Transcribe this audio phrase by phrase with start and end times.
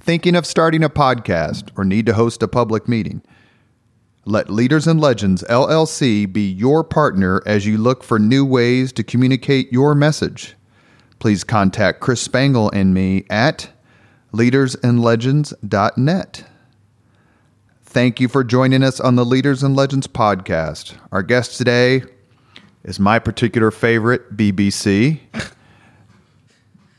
[0.01, 3.23] Thinking of starting a podcast or need to host a public meeting?
[4.25, 9.05] Let Leaders and Legends LLC be your partner as you look for new ways to
[9.05, 10.57] communicate your message.
[11.19, 13.71] Please contact Chris Spangle and me at
[14.33, 16.45] leadersandlegends.net.
[17.95, 20.97] Thank you for joining us on the Leaders and Legends podcast.
[21.13, 22.03] Our guest today
[22.83, 25.21] is my particular favorite, BBC.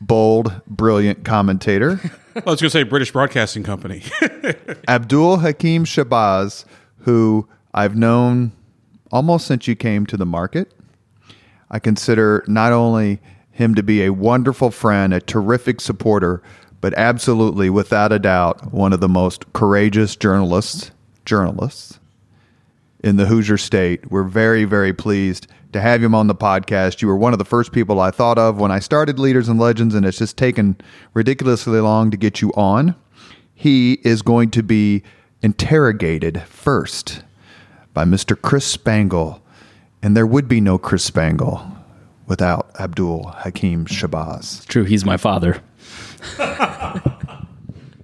[0.00, 2.00] Bold, brilliant commentator.
[2.34, 4.04] I was going to say British Broadcasting Company.
[4.88, 6.64] Abdul Hakim Shabazz,
[7.00, 8.52] who I've known
[9.12, 10.72] almost since you came to the market.
[11.70, 16.42] I consider not only him to be a wonderful friend, a terrific supporter,
[16.86, 20.92] but absolutely, without a doubt, one of the most courageous journalists,
[21.24, 21.98] journalists
[23.02, 24.08] in the Hoosier State.
[24.08, 27.02] We're very, very pleased to have him on the podcast.
[27.02, 29.58] You were one of the first people I thought of when I started Leaders and
[29.58, 30.76] Legends, and it's just taken
[31.12, 32.94] ridiculously long to get you on.
[33.52, 35.02] He is going to be
[35.42, 37.24] interrogated first
[37.94, 38.40] by Mr.
[38.40, 39.42] Chris Spangle,
[40.04, 41.66] and there would be no Chris Spangle
[42.28, 44.64] without Abdul Hakim Shabazz.
[44.66, 45.60] True, he's my father.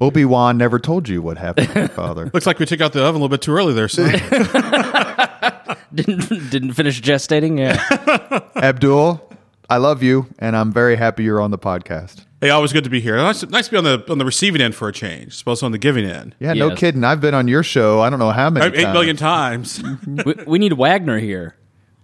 [0.03, 2.31] Obi Wan never told you what happened to your father.
[2.35, 4.11] Looks like we took out the oven a little bit too early there, son.
[5.95, 7.59] didn't didn't finish gestating.
[7.59, 9.21] Yeah, Abdul,
[9.71, 12.25] I love you, and I'm very happy you're on the podcast.
[12.41, 13.17] hey, always good to be here.
[13.17, 15.73] Nice, nice to be on the on the receiving end for a change, supposed on
[15.73, 16.35] the giving end.
[16.41, 16.79] Yeah, no Yes.
[16.79, 17.05] kidding.
[17.05, 18.01] I've been on your show.
[18.01, 18.93] I don't know how many Eight times.
[18.93, 19.83] million times.
[20.25, 21.55] we, we need Wagner here.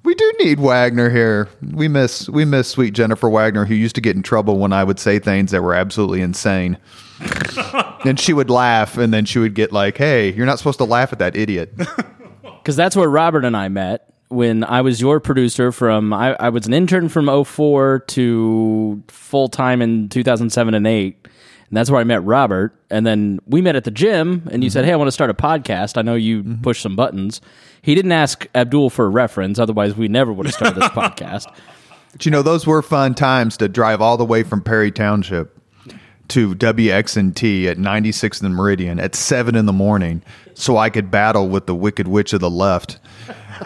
[0.04, 1.48] We do need Wagner here.
[1.75, 4.84] We miss we miss sweet Jennifer Wagner, who used to get in trouble when I
[4.84, 6.78] would say things that were absolutely insane.
[8.04, 10.84] and she would laugh, and then she would get like, "Hey, you're not supposed to
[10.84, 11.72] laugh at that idiot."
[12.42, 16.48] Because that's where Robert and I met when I was your producer from, I, I
[16.50, 21.16] was an intern from 04 to full time in 2007 and 8.
[21.24, 22.74] And that's where I met Robert.
[22.90, 24.88] And then we met at the gym, and you said, mm-hmm.
[24.88, 25.98] Hey, I want to start a podcast.
[25.98, 26.62] I know you mm-hmm.
[26.62, 27.40] push some buttons.
[27.82, 31.44] He didn't ask Abdul for a reference, otherwise, we never would have started this podcast.
[32.12, 35.57] But you know, those were fun times to drive all the way from Perry Township
[36.28, 40.22] to WXNT at 96th and Meridian at 7 in the morning
[40.54, 42.98] so I could battle with the Wicked Witch of the Left.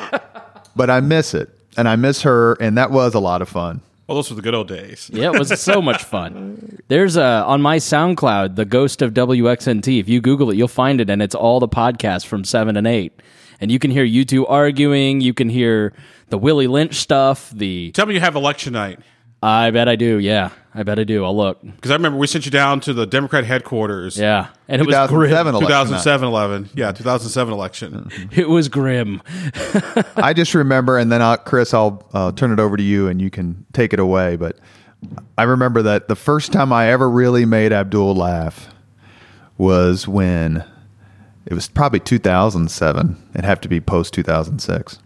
[0.77, 1.51] but I miss it.
[1.77, 3.81] And I miss her, and that was a lot of fun.
[4.07, 5.11] well, those were the good old days.
[5.11, 6.79] Yeah, it was so much fun.
[6.89, 9.99] There's a on my SoundCloud, the Ghost of WXNT.
[9.99, 12.87] If you Google it, you'll find it, and it's all the podcasts from seven and
[12.87, 13.19] eight.
[13.59, 15.23] And you can hear you two arguing.
[15.23, 15.95] You can hear
[16.29, 17.51] the Willie Lynch stuff.
[17.51, 18.99] The Tell me you have election night
[19.43, 20.19] I bet I do.
[20.19, 21.23] Yeah, I bet I do.
[21.25, 21.61] I'll look.
[21.61, 24.19] because I remember we sent you down to the Democrat headquarters.
[24.19, 25.29] Yeah, and it was grim.
[25.31, 25.69] 2007 election.
[25.69, 26.71] 2007 11.
[26.75, 28.11] Yeah, 2007 election.
[28.33, 29.21] It was grim.
[30.17, 33.21] I just remember, and then I'll, Chris, I'll uh, turn it over to you, and
[33.21, 34.37] you can take it away.
[34.37, 34.59] But
[35.37, 38.73] I remember that the first time I ever really made Abdul laugh
[39.59, 40.65] was when
[41.45, 43.23] it was probably 2007.
[43.35, 44.99] It'd have to be post 2006.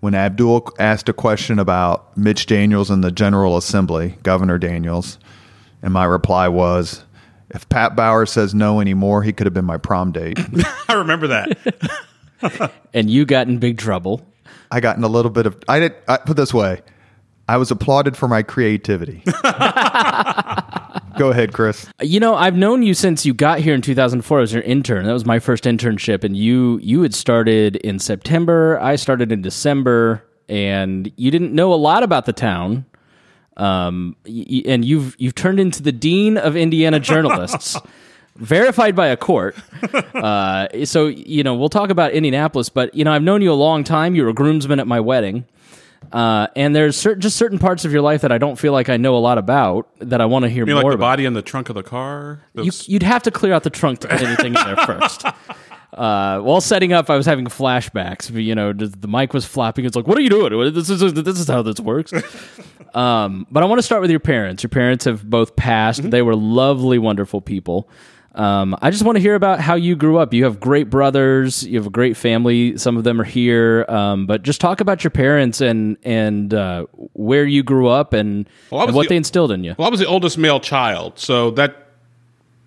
[0.00, 5.18] When Abdul asked a question about Mitch Daniels and the General Assembly, Governor Daniels,
[5.82, 7.04] and my reply was,
[7.50, 10.38] if Pat Bauer says no anymore, he could have been my prom date.
[10.88, 12.02] I remember that.
[12.94, 14.24] And you got in big trouble.
[14.70, 15.60] I got in a little bit of.
[15.68, 15.94] I did.
[16.06, 16.82] I, put it this way,
[17.48, 19.22] I was applauded for my creativity.
[21.18, 21.86] Go ahead, Chris.
[22.00, 25.04] You know, I've known you since you got here in 2004 as your intern.
[25.04, 28.78] That was my first internship, and you you had started in September.
[28.80, 32.86] I started in December, and you didn't know a lot about the town.
[33.56, 37.76] Um, y- and you've you've turned into the dean of Indiana journalists.
[38.36, 39.56] verified by a court.
[40.14, 43.54] uh, so you know, we'll talk about Indianapolis, but you know, I've known you a
[43.54, 44.14] long time.
[44.14, 45.44] You were a groomsman at my wedding.
[46.12, 48.88] Uh, and there's cer- just certain parts of your life that I don't feel like
[48.88, 50.94] I know a lot about that I want to hear You mean more like the
[50.96, 51.12] about.
[51.12, 52.42] body in the trunk of the car?
[52.54, 55.24] You, you'd have to clear out the trunk to put anything in there first.
[55.92, 58.30] Uh, while setting up, I was having flashbacks.
[58.42, 59.84] You know, the mic was flapping.
[59.84, 60.72] It's like, what are you doing?
[60.72, 62.12] This is this is how this works.
[62.94, 64.62] um, but I want to start with your parents.
[64.62, 66.10] Your parents have both passed.
[66.10, 67.88] They were lovely, wonderful people.
[68.38, 70.32] Um, I just want to hear about how you grew up.
[70.32, 71.64] You have great brothers.
[71.64, 72.78] You have a great family.
[72.78, 73.84] Some of them are here.
[73.88, 78.48] Um, but just talk about your parents and and uh, where you grew up and,
[78.70, 79.74] Well, and what the- they instilled in you.
[79.76, 81.88] Well, I was the oldest male child, so that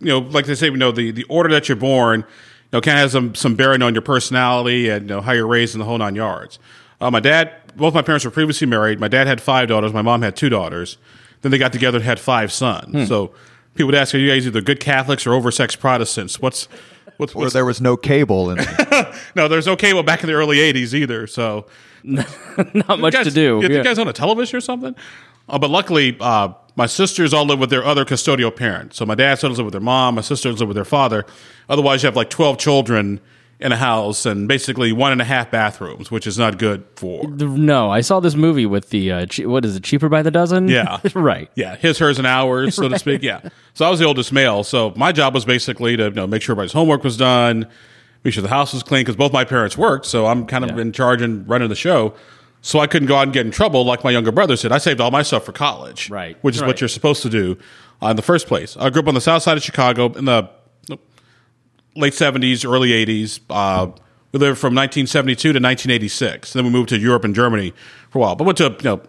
[0.01, 2.25] you know, like they say, you know, the, the order that you're born, you
[2.73, 5.47] know, kind of has some some bearing on your personality and you know, how you're
[5.47, 6.59] raised in the whole nine yards.
[6.99, 8.99] Uh, my dad, both my parents were previously married.
[8.99, 9.93] My dad had five daughters.
[9.93, 10.97] My mom had two daughters.
[11.41, 13.07] Then they got together and had five sons.
[13.07, 13.31] So
[13.75, 16.67] people would ask, "Are you guys either good Catholics or oversex Protestants?" What's
[17.17, 18.49] what's, Or what's there was no cable.
[18.49, 18.65] And
[19.35, 19.47] no?
[19.47, 21.27] There's no cable back in the early '80s either.
[21.27, 21.65] So
[22.03, 23.59] Not much guys, to do.
[23.61, 23.77] You, Yeah.
[23.77, 24.95] you guys on a television or something?
[25.47, 28.97] Uh, but luckily, uh, my sisters all live with their other custodial parents.
[28.97, 30.15] So my dad still lives with their mom.
[30.15, 31.25] My sisters live with their father.
[31.69, 33.19] Otherwise, you have like twelve children
[33.61, 37.27] in a house and basically one and a half bathrooms, which is not good for.
[37.29, 39.83] No, I saw this movie with the uh, che- what is it?
[39.83, 40.67] Cheaper by the dozen?
[40.67, 40.99] Yeah.
[41.13, 41.49] right.
[41.55, 43.21] Yeah, his, hers, and ours, so to speak.
[43.21, 43.41] Yeah.
[43.75, 44.63] So I was the oldest male.
[44.63, 47.67] So my job was basically to you know, make sure everybody's homework was done,
[48.23, 50.05] make sure the house was clean, because both my parents worked.
[50.07, 50.81] So I'm kind of Yeah.
[50.81, 52.13] in charge and running the show.
[52.63, 54.71] So I couldn't go out and get in trouble like my younger brother did.
[54.71, 56.37] I saved all my stuff for college, Right.
[56.41, 56.67] Which is Right.
[56.67, 57.57] what you're supposed to do
[58.03, 58.75] uh, in the first place.
[58.79, 60.49] I grew up on the south side of Chicago in the
[61.95, 63.39] late 70s, early 80s.
[63.49, 63.91] Uh,
[64.31, 66.53] we lived from 1972 to 1986.
[66.53, 67.73] Then we moved to Europe and Germany
[68.09, 68.35] for a while.
[68.35, 69.01] But went to you know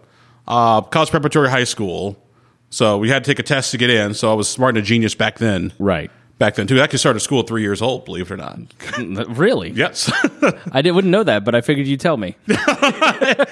[0.47, 2.17] uh, college preparatory high school.
[2.69, 4.13] So we had to take a test to get in.
[4.13, 5.71] So I was smart and a genius back then.
[5.79, 6.11] Right.
[6.39, 6.79] Back then too.
[6.79, 8.03] I actually started school at three years old.
[8.03, 8.57] Believe it or not.
[9.37, 9.69] Really?
[9.69, 10.11] yes.
[10.71, 12.35] I did, wouldn't know that, but I figured you'd tell me.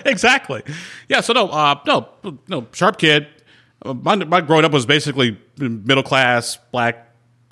[0.06, 0.63] exactly.
[1.07, 1.22] Yeah.
[1.22, 2.10] So no, uh, no,
[2.48, 3.27] no, sharp kid.
[3.86, 7.11] My, my growing up was basically middle class black.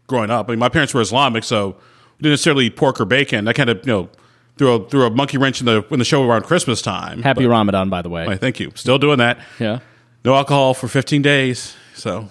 [0.09, 3.05] Growing up, I mean, my parents were Islamic, so we didn't necessarily eat pork or
[3.05, 3.47] bacon.
[3.47, 4.09] I kind of, you know,
[4.57, 7.21] threw a threw a monkey wrench in the in the show around Christmas time.
[7.21, 8.25] Happy But- Ramadan, by the way.
[8.27, 8.71] Why, thank you.
[8.75, 9.39] Still doing that.
[9.59, 9.79] Yeah.
[10.25, 11.75] No alcohol for 15 days.
[11.93, 12.29] So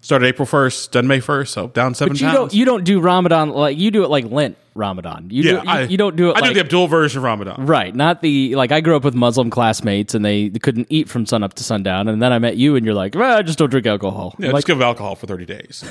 [0.00, 1.48] started April 1st, done May 1st.
[1.48, 2.36] So down seven But you pounds.
[2.36, 5.28] don't you don't do Ramadan like you do it like Lent Ramadan.
[5.30, 7.18] You yeah, do, you, I, you don't do it I like do the Abdul version
[7.18, 7.66] of Ramadan.
[7.66, 11.26] right, not the like I grew up with Muslim classmates and they couldn't eat from
[11.26, 13.58] sun up to sundown, and then I met you and you're like, well, I just
[13.58, 14.34] don't drink alcohol.
[14.38, 15.84] Yeah, like, just give alcohol for 30 days.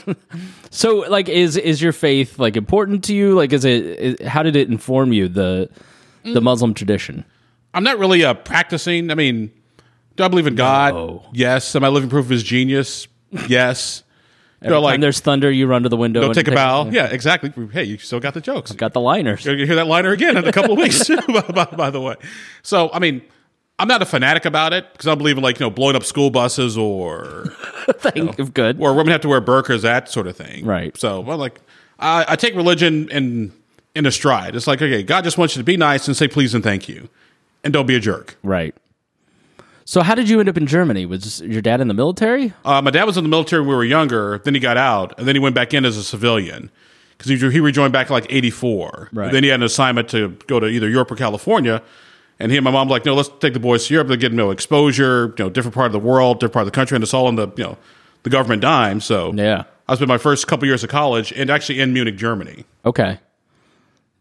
[0.70, 3.34] so like is is your faith like important to you?
[3.34, 5.68] Like is it is, how did it inform you the
[6.24, 6.34] Mm.
[6.34, 7.24] the Muslim tradition?
[7.74, 9.10] I'm not really uh, practicing.
[9.12, 9.52] I mean,
[10.16, 10.94] do I believe in God?
[10.94, 11.24] No.
[11.32, 11.76] Yes.
[11.76, 13.06] Am I living proof of his genius?
[13.48, 14.02] Yes.
[14.60, 16.20] You know, Every like, there's thunder, you run to the window.
[16.20, 16.88] go and take a bow.
[16.90, 17.52] Yeah, exactly.
[17.72, 18.72] Hey, you still got the jokes.
[18.72, 19.44] Got the liners.
[19.44, 21.90] You're gonna hear that liner again in a couple of weeks, too, by, by, by
[21.90, 22.16] the way.
[22.62, 23.22] So, I mean,
[23.78, 26.02] I'm not a fanatic about it because I believe in like you know blowing up
[26.02, 27.44] school buses or
[27.98, 28.80] Think of good.
[28.80, 30.64] or women have to wear burqas, that sort of thing.
[30.66, 30.96] Right.
[30.96, 31.60] So, well, like,
[32.00, 33.52] I, I take religion in
[33.94, 34.56] in a stride.
[34.56, 36.88] It's like, okay, God just wants you to be nice and say please and thank
[36.88, 37.08] you,
[37.62, 38.36] and don't be a jerk.
[38.42, 38.74] Right.
[39.88, 41.06] So how did you end up in Germany?
[41.06, 42.52] Was your dad in the military?
[42.62, 44.36] Uh, my dad was in the military when we were younger.
[44.36, 46.70] Then he got out, and then he went back in as a civilian
[47.16, 49.08] because he, he rejoined back in like '84.
[49.14, 49.32] Right.
[49.32, 51.82] Then he had an assignment to go to either Europe or California.
[52.38, 54.08] And he and my mom were like, no, let's take the boys to Europe.
[54.08, 56.70] They're getting you know, exposure, you know, different part of the world, different part of
[56.70, 57.78] the country, and it's all on the you know
[58.24, 59.00] the government dime.
[59.00, 59.64] So Yeah.
[59.88, 62.66] I spent my first couple years of college and actually in Munich, Germany.
[62.84, 63.18] Okay.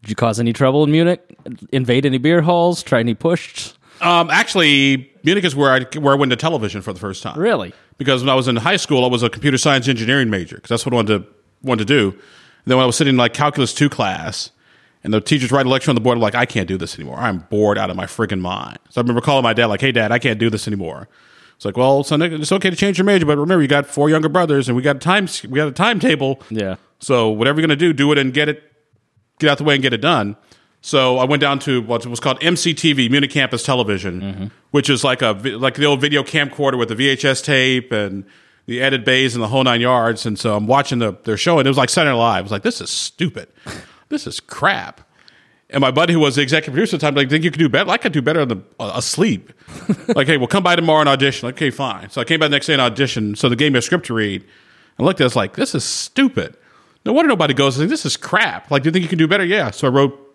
[0.01, 1.37] Did you cause any trouble in Munich?
[1.73, 2.83] Invade any beer halls?
[2.83, 3.73] Try any push?
[4.01, 7.39] Um, actually, Munich is where I where I went to television for the first time.
[7.39, 7.73] Really?
[7.97, 10.69] Because when I was in high school, I was a computer science engineering major because
[10.69, 11.29] that's what I wanted to
[11.63, 12.09] wanted to do.
[12.09, 14.51] And then when I was sitting in like calculus two class,
[15.03, 16.95] and the teachers write a lecture on the board, I'm like, I can't do this
[16.99, 17.17] anymore.
[17.17, 18.77] I'm bored out of my friggin' mind.
[18.89, 21.07] So I remember calling my dad, like, Hey, Dad, I can't do this anymore.
[21.55, 24.11] It's like, well, son, it's okay to change your major, but remember, you got four
[24.11, 26.39] younger brothers, and we got a time we got a timetable.
[26.51, 26.75] Yeah.
[26.99, 28.63] So whatever you're gonna do, do it and get it
[29.39, 30.35] get out the way and get it done.
[30.87, 35.21] So I went down to what was called MCTV, Munich Campus Television, which is like
[35.21, 38.23] a like the old video camcorder with the VHS tape and
[38.67, 40.25] the edited bays and the whole nine yards.
[40.25, 42.39] And so I'm watching the their show, and it was like Saturday Live.
[42.39, 43.49] I was like, this is stupid.
[44.07, 45.01] this is crap.
[45.69, 47.59] And my buddy, who was the executive producer at the time, like, think you could
[47.59, 47.89] do better?
[47.89, 49.51] I could do better than the, uh, asleep.
[50.15, 51.47] like, hey, well, come by tomorrow and audition.
[51.47, 52.09] Like, okay, fine.
[52.11, 53.37] So I came by the next day and auditioned.
[53.37, 54.45] So they gave me a script to read.
[54.97, 56.55] I looked at it, I was like, this is stupid.
[57.05, 58.71] No wonder nobody goes, this is crap.
[58.71, 59.43] Like, do you think you can do better?
[59.43, 59.71] Yeah.
[59.71, 60.26] So I wrote,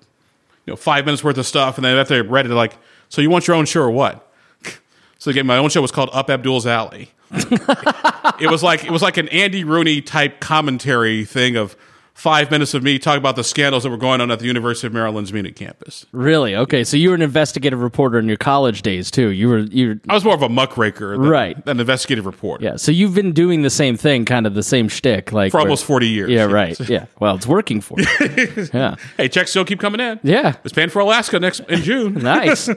[0.66, 1.76] you know, five minutes worth of stuff.
[1.76, 2.76] And then after I read it, like,
[3.09, 4.33] so you want your own show or what?
[5.19, 5.83] so they me my own show.
[5.83, 7.11] Was called Up Abdul's Alley.
[7.33, 11.76] it was like it was like an Andy Rooney type commentary thing of
[12.14, 14.87] five minutes of me talking about the scandals that were going on at the University
[14.87, 16.04] of Maryland's Munich campus.
[16.12, 16.54] Really?
[16.54, 19.28] Okay, so you were an investigative reporter in your college days too.
[19.28, 21.57] You were you I was more of a muckraker than, Right.
[21.64, 22.64] than an investigative reporter.
[22.64, 22.76] yeah.
[22.76, 25.62] So you've been doing the same thing, kind of the same shtick, like For where-
[25.66, 26.31] almost 40 years.
[26.31, 26.78] Yeah, right.
[26.88, 27.07] Yeah.
[27.21, 28.07] Well, it's working for you.
[28.75, 28.97] yeah.
[29.16, 30.21] Hey, checks still keep coming in.
[30.23, 30.57] Yeah.
[30.64, 32.14] It's paying for Alaska next in June.
[32.23, 32.69] Nice.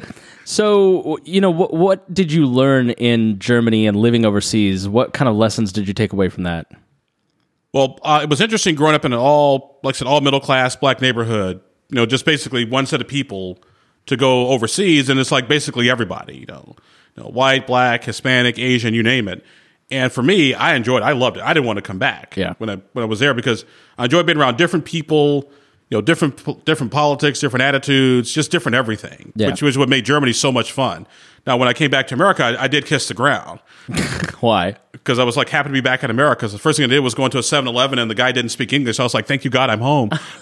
[0.45, 4.87] so, you know, what what did you learn in Germany and living overseas?
[4.87, 6.67] What kind of lessons did you take away from that?
[7.75, 10.39] Well, uh, it was interesting growing up in an all, like I said, all middle
[10.39, 11.59] class black neighborhood.
[11.89, 13.59] You know, just basically one set of people
[14.05, 16.37] to go overseas, and it's like basically everybody.
[16.37, 16.75] You know,
[17.17, 19.43] you know, white, black, Hispanic, Asian, you name it.
[19.91, 21.01] And for me, I enjoyed.
[21.01, 21.05] it.
[21.05, 21.43] I loved it.
[21.43, 22.37] I didn't want to come back.
[22.37, 22.53] Yeah.
[22.59, 23.65] When I when I was there because
[23.97, 25.51] I enjoyed being around different people.
[25.89, 29.33] You know, different different politics, different attitudes, just different everything.
[29.35, 29.49] Yeah.
[29.49, 31.05] Which was what made Germany so much fun.
[31.45, 33.59] Now, when I came back to America, I, I did kiss the ground
[34.39, 34.77] Why?
[35.05, 36.49] Because I was like happy to be back in America.
[36.49, 38.49] So the first thing I did was go into a 7-Eleven and the guy didn't
[38.49, 38.97] speak English.
[38.97, 40.09] So I was like, thank you God, I'm home.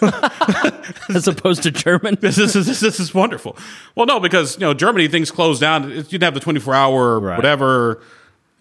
[1.14, 2.16] As opposed to German?
[2.20, 3.56] this, is, this, is, this is wonderful.
[3.94, 5.92] Well, no, because you know Germany things closed down.
[5.92, 7.36] It- You didn't have the 24 hour Right.
[7.36, 8.02] whatever.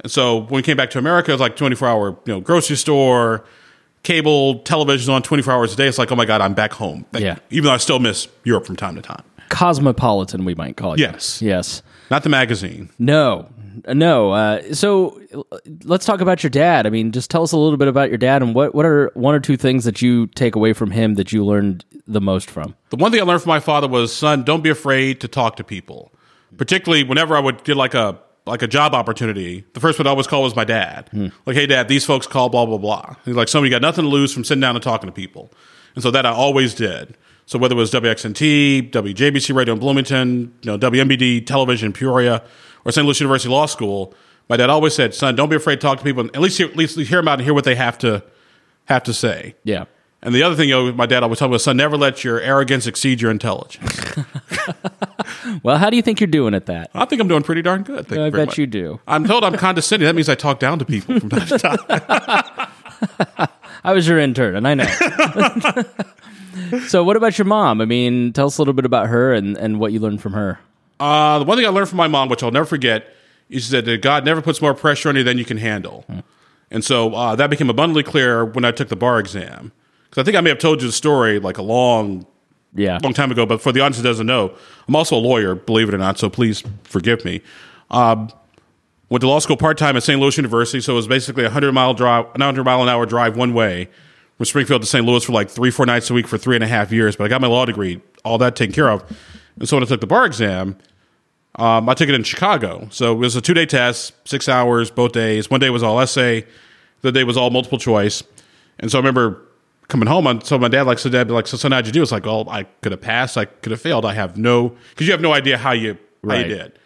[0.04, 2.42] And so when we came back to America, it was like 24 hour you know
[2.42, 3.46] grocery store,
[4.04, 5.88] cable, television on 24 hours a day.
[5.88, 7.06] It's like, oh my God, I'm back home.
[7.14, 7.36] Thank Yeah.
[7.50, 7.58] you.
[7.60, 9.24] Even though I still miss Europe from time to time.
[9.50, 11.00] Cosmopolitan, we might call it.
[11.00, 11.42] Yes.
[11.42, 11.82] Yes.
[12.12, 12.90] Not the magazine.
[13.00, 13.48] No,
[13.94, 14.32] no.
[14.32, 16.86] Uh, so uh, let's talk about your dad.
[16.86, 19.12] I mean, just tell us a little bit about your dad and what, what are
[19.14, 22.50] one or two things that you take away from him that you learned the most
[22.50, 22.76] from?
[22.90, 25.56] The one thing I learned from my father was, son, don't be afraid to talk
[25.58, 26.12] to people.
[26.58, 30.10] Particularly whenever I would get like a like a job opportunity, the first one I
[30.10, 31.10] always call was my dad.
[31.46, 33.16] Like, hey, dad, these folks call blah blah blah.
[33.26, 35.52] He's like, somebody got nothing to lose from sitting down and talking to people,
[35.96, 37.18] and so that I always did.
[37.46, 42.44] So whether it was WXNT, WJBC Radio in Bloomington, you know, WMBD Television Peoria,
[42.86, 43.06] or St.
[43.06, 44.14] Louis University Law School,
[44.50, 46.58] my dad always said, son, don't be afraid to talk to people, and at least
[46.58, 48.24] hear, at least hear them out and hear what they have to
[48.86, 49.56] have to say.
[49.64, 49.86] Yeah.
[50.22, 52.40] And the other thing you know, my dad always told me son, never let your
[52.40, 54.14] arrogance exceed your intelligence.
[55.62, 56.90] Well, how do you think you're doing at that?
[56.94, 58.08] I think I'm doing pretty darn good.
[58.08, 58.58] Thank I you very bet much.
[58.58, 59.00] you do.
[59.08, 60.06] I'm told I'm condescending.
[60.06, 61.78] That means I talk down to people from time to time.
[63.84, 64.86] I was your intern, and I know.
[66.88, 67.82] so, what about your mom?
[67.82, 70.34] I mean, tell us a little bit about her and, and what you learned from
[70.34, 70.60] her.
[71.04, 73.14] Uh, the one thing I learned from my mom, which I'll never forget,
[73.50, 76.06] is that God never puts more pressure on you than you can handle.
[76.72, 79.74] And so uh, that became abundantly clear when I took the bar exam.
[80.10, 82.26] Because I think I may have told you the story like a long,
[82.74, 83.00] Yeah.
[83.04, 84.54] long time ago, but for the audience that doesn't know,
[84.88, 87.42] I'm also a lawyer, believe it or not, so please forgive me.
[87.92, 88.30] Um,
[89.10, 90.20] went to law school part time at St.
[90.22, 93.06] Louis University, so it was basically a 100 mile drive, an 100 mile an hour
[93.06, 93.90] drive one way
[94.38, 95.06] from Springfield to St.
[95.06, 97.16] Louis for like three, four nights a week for three and a half years.
[97.18, 99.04] But I got my law degree, all that taken care of.
[99.60, 100.78] And so when I took the bar exam,
[101.56, 102.88] um, I took it in Chicago.
[102.92, 105.50] So it was a two day test, six hours, both days.
[105.50, 106.42] One day was all essay,
[107.02, 108.24] the other day was all multiple choice.
[108.80, 109.42] And so I remember
[109.88, 111.92] coming home, and so my dad like, so dad be like, so son, how'd you
[111.92, 112.02] do?
[112.02, 114.06] It's like, well, I could have passed, I could have failed.
[114.06, 115.94] I have no, because you have no idea how you
[116.24, 116.48] how Right.
[116.48, 116.80] you did.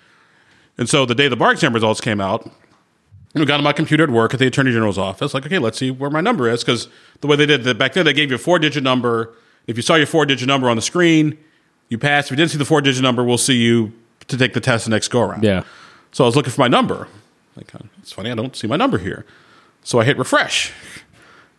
[0.79, 2.49] And so the day the bar exam results came out,
[3.35, 5.33] I got on my computer at work at the attorney general's office.
[5.33, 6.63] Like, okay, let's see where my number is.
[6.63, 6.87] Because
[7.21, 9.33] the way they did that back then, they gave you a four digit number.
[9.67, 11.37] If you saw your four digit number on the screen,
[11.89, 12.27] you passed.
[12.27, 13.93] If you didn't see the four digit number, we'll see you
[14.27, 15.43] to take the test the next go around.
[15.43, 15.63] Yeah.
[16.11, 17.07] So I was looking for my number.
[17.55, 19.25] Like, uh, it's funny, I don't see my number here.
[19.83, 20.73] So I hit refresh.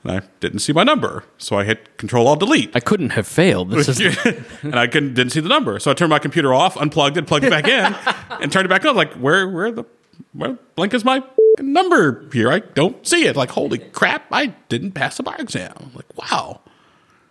[0.04, 1.25] And I didn't see my number.
[1.38, 2.70] So I hit Control Alt Delete.
[2.75, 3.70] I couldn't have failed.
[3.70, 4.00] This is
[4.62, 5.80] and I couldn't didn't see the number.
[5.80, 7.96] So I turned my computer off, unplugged it, plugged it back in,
[8.40, 8.94] and turned it back on.
[8.94, 9.84] Like, where where the
[10.32, 11.22] where blink is my
[11.58, 12.50] number here?
[12.52, 13.34] I don't see it.
[13.34, 15.90] Like, holy crap, I didn't pass the bar exam.
[15.94, 16.60] Like, wow.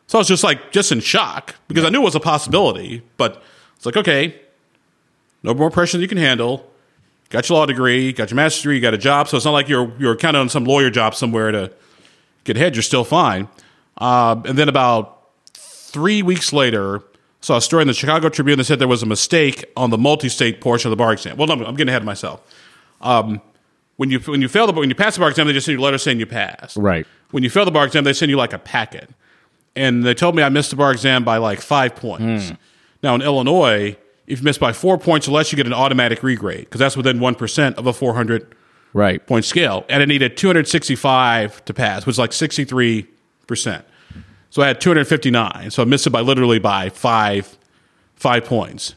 [0.07, 3.01] So I was just like just in shock because I knew it was a possibility,
[3.15, 3.41] but
[3.77, 4.41] it's like, okay,
[5.47, 6.69] no more pressure than you can handle.
[7.29, 9.27] Got your law degree, got your master's degree, you got a job.
[9.27, 11.71] So it's not like you're you're counting on some lawyer job somewhere to
[12.43, 12.75] get ahead.
[12.75, 13.47] You're still fine.
[13.97, 17.01] Uh, and then about three weeks later,
[17.41, 19.97] saw a story in the Chicago Tribune that said there was a mistake on the
[19.97, 21.37] multi-state portion of the bar exam.
[21.37, 22.41] Well, no, I'm getting ahead of myself.
[23.01, 23.41] Um,
[23.95, 25.77] when you when you fail the when you pass the bar exam, they just send
[25.77, 26.77] you a letter saying you passed.
[26.77, 27.07] Right.
[27.31, 29.09] When you fail the bar exam, they send you like a packet,
[29.75, 32.53] and they told me I missed the bar exam by like five points.
[33.03, 33.97] Now in Illinois,
[34.27, 36.97] if you miss by four points or less, you get an automatic regrade because that's
[36.97, 38.55] within one percent of a 400
[38.93, 39.25] right.
[39.25, 43.07] point scale, and I needed 265 to pass, which is like 63
[43.47, 43.85] percent.
[44.49, 47.57] So I had 259, so I missed it by literally by five
[48.15, 48.95] five points.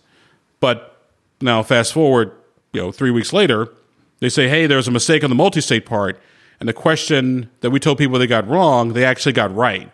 [0.58, 1.06] But
[1.40, 2.32] now fast forward,
[2.72, 3.68] you know, three weeks later,
[4.20, 6.20] they say, hey, there's a mistake on the multi-state part,
[6.58, 9.90] and the question that we told people they got wrong, they actually got right.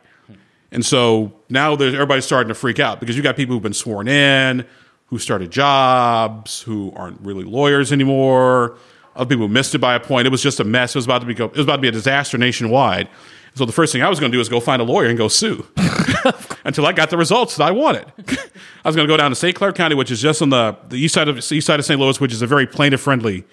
[0.72, 3.72] And so now there's, everybody's starting to freak out because you got people who've been
[3.72, 4.66] sworn in,
[5.06, 8.76] who started jobs, who aren't really lawyers anymore,
[9.14, 10.26] Other people missed it by a point.
[10.26, 10.94] It was just a mess.
[10.94, 13.08] It was about to be go, it was about to be a disaster nationwide.
[13.54, 15.16] So the first thing I was going to do is go find a lawyer and
[15.16, 15.66] go sue
[16.64, 18.04] until I got the results that I wanted.
[18.28, 19.56] I was going to go down to St.
[19.56, 21.98] Clair County, which is just on the, the east side of east side of St.
[21.98, 23.44] Louis, which is a very plaintiff friendly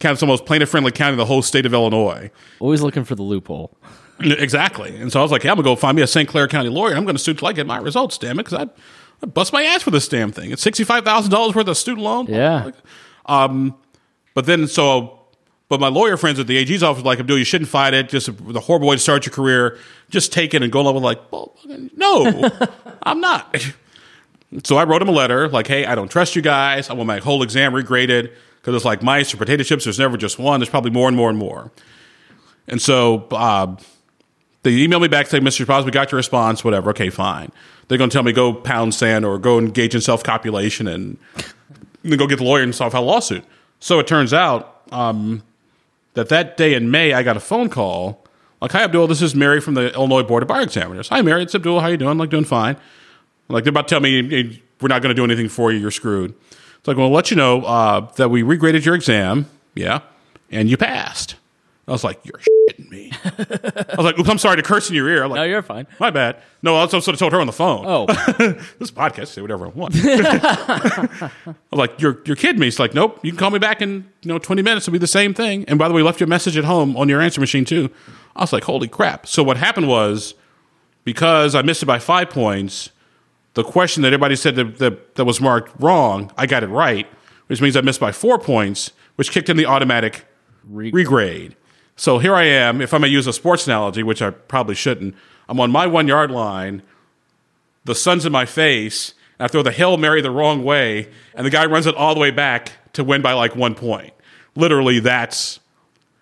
[0.00, 0.14] county.
[0.14, 2.32] It's the most plaintiff friendly county in the whole state of Illinois.
[2.58, 3.76] Always looking for the loophole.
[4.18, 4.96] Exactly.
[4.96, 6.28] And so I was like, yeah, I'm going to go find me a St.
[6.28, 6.96] Clair County lawyer.
[6.96, 8.68] I'm going to sue till I get my results, damn it, because I,
[9.22, 10.50] I bust my ass for this damn thing.
[10.50, 12.26] It's $65,000 worth of student loan.
[12.26, 12.70] Yeah.
[14.34, 15.18] But then, so,
[15.68, 18.08] but my lawyer friends at the AG's office were like, Abdul, you shouldn't fight it.
[18.08, 19.78] Just the horrible way to start your career.
[20.08, 21.00] Just take it and go level.
[21.00, 21.54] Like, well,
[21.96, 22.50] no,
[23.02, 23.56] I'm not.
[24.64, 26.90] So I wrote him a letter like, hey, I don't trust you guys.
[26.90, 29.84] I want my whole exam regraded because it's like mice or potato chips.
[29.84, 30.60] There's never just one.
[30.60, 31.70] There's probably more and more and more.
[32.66, 33.76] And so uh,
[34.62, 35.66] they emailed me back saying, Mr.
[35.66, 36.90] Paz, we got your response, whatever.
[36.90, 37.52] Okay, fine.
[37.90, 41.18] They're going to tell me go pound sand or go engage in self copulation and
[42.04, 43.44] then go get the lawyer and solve a lawsuit.
[43.80, 45.42] So it turns out um,
[46.14, 48.24] that that day in May, I got a phone call
[48.60, 49.08] like, "Hi, Abdul.
[49.08, 51.08] This is Mary from the Illinois Board of Bar Examiners.
[51.08, 51.42] Hi, Mary.
[51.42, 51.80] It's Abdul.
[51.80, 52.16] How you doing?
[52.16, 52.76] Like, doing fine.
[53.48, 55.80] Like, they're about to tell me "Hey, we're not going to do anything for you.
[55.80, 56.32] You're screwed.
[56.78, 59.46] It's like, well, I'll let you know uh, that we regraded your exam.
[59.74, 60.02] Yeah,
[60.48, 61.34] and you passed.
[61.90, 63.10] I was like, you're shitting me.
[63.24, 65.24] I was like, oops, I'm sorry to curse in your ear.
[65.24, 65.88] I'm like, No, you're fine.
[65.98, 66.40] my bad.
[66.62, 67.84] No, I also sort of told her on the phone.
[67.86, 68.06] Oh,
[68.78, 69.94] this podcast, say whatever I want.
[69.98, 72.68] I was like, you're you're kidding me.
[72.68, 73.18] It's like, nope.
[73.24, 74.86] You can call me back in you know 20 minutes.
[74.86, 75.64] It'll be the same thing.
[75.66, 77.90] And by the way, left your message at home on your answer machine too.
[78.36, 79.26] I was like, holy crap.
[79.26, 80.34] So what happened was
[81.04, 82.90] because I missed it by five points,
[83.54, 87.06] the question that everybody said that, that, that was marked wrong, I got it right,
[87.48, 90.24] which means I missed by four points, which kicked in the automatic
[90.68, 91.54] Re- regrade.
[92.00, 92.80] So here I am.
[92.80, 95.14] If I'm going to use a sports analogy, which I probably shouldn't,
[95.50, 96.80] I'm on my one yard line.
[97.84, 99.12] The sun's in my face.
[99.38, 102.14] And I throw the Hail Mary the wrong way, and the guy runs it all
[102.14, 104.14] the way back to win by like one point.
[104.56, 105.60] Literally, that's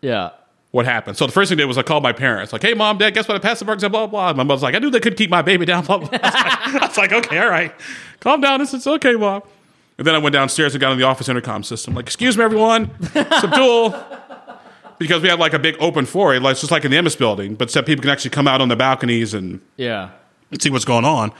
[0.00, 0.30] yeah.
[0.72, 1.16] what happened.
[1.16, 3.14] So the first thing I did was I called my parents, like, "Hey, mom, dad,
[3.14, 3.36] guess what?
[3.36, 4.36] I passed the bar exam, blah blah." blah.
[4.36, 6.08] My mom's like, "I knew they could keep my baby down." Blah blah.
[6.12, 7.72] I was like, I was like, "Okay, all right,
[8.18, 8.58] calm down.
[8.58, 9.42] This is okay, mom."
[9.96, 12.42] And then I went downstairs and got on the office intercom system, like, "Excuse me,
[12.42, 13.94] everyone, it's Abdul."
[14.98, 17.16] Because we have like a big open foyer, like it's just like in the Emmis
[17.16, 20.10] building, but so people can actually come out on the balconies and Yeah.
[20.60, 21.32] see what's going on.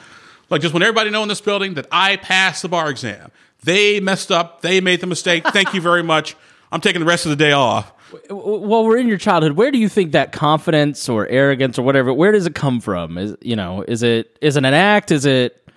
[0.50, 3.30] Like just when everybody know in this building that I passed the bar exam.
[3.64, 4.62] They messed up.
[4.62, 5.44] They made the mistake.
[5.52, 6.36] Thank you very much.
[6.70, 7.92] I'm taking the rest of the day off.
[8.30, 9.52] Well, we're in your childhood.
[9.52, 12.12] Where do you think that confidence or arrogance or whatever?
[12.14, 13.18] Where does it come from?
[13.18, 13.82] Is you know?
[13.86, 15.10] Is it is it an act?
[15.10, 15.68] Is it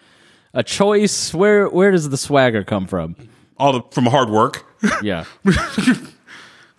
[0.53, 1.33] a choice?
[1.33, 3.15] Where where does the swagger come from?
[3.57, 4.63] All the, from hard work.
[5.01, 5.25] Yeah.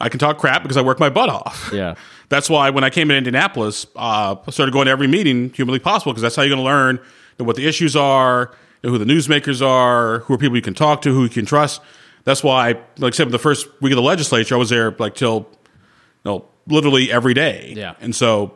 [0.02, 1.70] I can talk crap because I work my butt off.
[1.82, 1.94] Yeah.
[2.28, 5.78] That's why when I came to Indianapolis, uh, I started going to every meeting humanly
[5.78, 6.98] possible because that's how you're going to learn
[7.38, 11.12] what the issues are, who the newsmakers are, who are people you can talk to,
[11.14, 11.80] who you can trust.
[12.24, 15.14] That's why, like I said, the first week of the legislature, I was there like
[15.14, 17.74] till, you know, literally every day.
[17.76, 17.94] Yeah.
[18.00, 18.54] And so,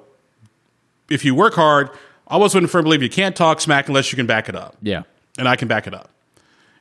[1.11, 1.91] if you work hard,
[2.29, 4.77] I always wouldn't firmly believe you can't talk smack unless you can back it up
[4.83, 5.03] Yeah.
[5.39, 6.11] and I can back it up.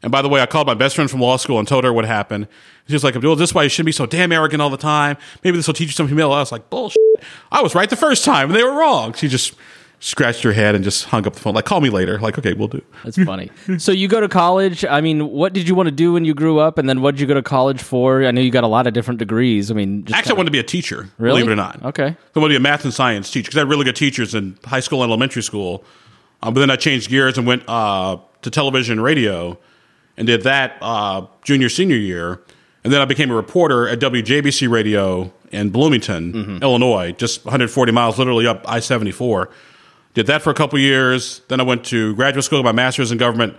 [0.03, 1.91] And by the way, I called my best friend from law school and told her
[1.93, 2.47] what happened.
[2.87, 4.77] She was like, Abdul, this is why you shouldn't be so damn arrogant all the
[4.77, 5.17] time.
[5.43, 6.35] Maybe this will teach you some humility.
[6.35, 7.01] I was like, bullshit.
[7.51, 9.13] I was right the first time and they were wrong.
[9.13, 9.55] She just
[9.99, 11.55] scratched her head and just hung up the phone.
[11.55, 12.19] Like, call me later.
[12.19, 12.81] Like, okay, we'll do.
[13.03, 13.49] That's funny.
[13.79, 14.85] so you go to college.
[14.85, 17.15] I mean, what did you want to do when you grew up, and then what
[17.15, 18.23] did you go to college for?
[18.23, 19.71] I know you got a lot of different degrees.
[19.71, 21.41] I mean, just Actually, I wanted to be a teacher, Really?
[21.41, 21.83] believe it or not.
[21.85, 22.07] Okay.
[22.07, 24.35] I wanted to be a math and science teacher because I had really good teachers
[24.35, 25.83] in high school and elementary school.
[26.43, 29.57] Um, but then I changed gears and went uh, to television and radio
[30.17, 32.41] and did that uh, junior, senior year.
[32.83, 36.63] And then I became a reporter at WJBC Radio in Bloomington, Mm-hmm.
[36.63, 39.49] Illinois, just 140 miles, literally up I 74.
[40.13, 41.41] Did that for a couple years.
[41.47, 43.57] Then I went to graduate school, got my master's in government.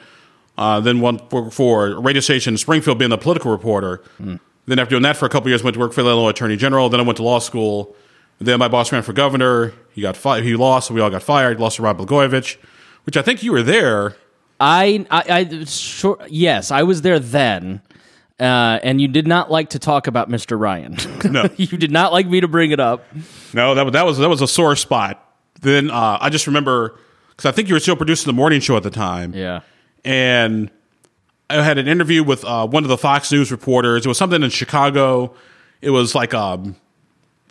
[0.56, 4.02] Uh, then one for, for a radio station in Springfield, being a political reporter.
[4.18, 6.56] Then after doing that for a couple years, went to work for the Illinois Attorney
[6.56, 6.88] General.
[6.88, 7.94] Then I went to law school.
[8.40, 9.72] Then my boss ran for governor.
[9.92, 11.60] He got fi- He lost, so we all got fired.
[11.60, 12.56] Lost to Rod Blagojevich,
[13.04, 14.16] which I think you were there.
[14.60, 17.82] I, I, I sure, yes, I was there then,
[18.40, 20.58] uh, and you did not like to talk about Mr.
[20.58, 20.96] Ryan.
[21.30, 21.48] No.
[21.56, 23.04] you did not like me to bring it up.
[23.52, 25.22] No, that was that was that was a sore spot.
[25.60, 26.98] Then uh, I just remember
[27.30, 29.34] because I think you were still producing the morning show at the time.
[29.34, 29.60] Yeah.
[30.04, 30.70] and
[31.50, 34.04] I had an interview with uh, one of the Fox News reporters.
[34.04, 35.34] It was something in Chicago.
[35.80, 36.76] It was like um,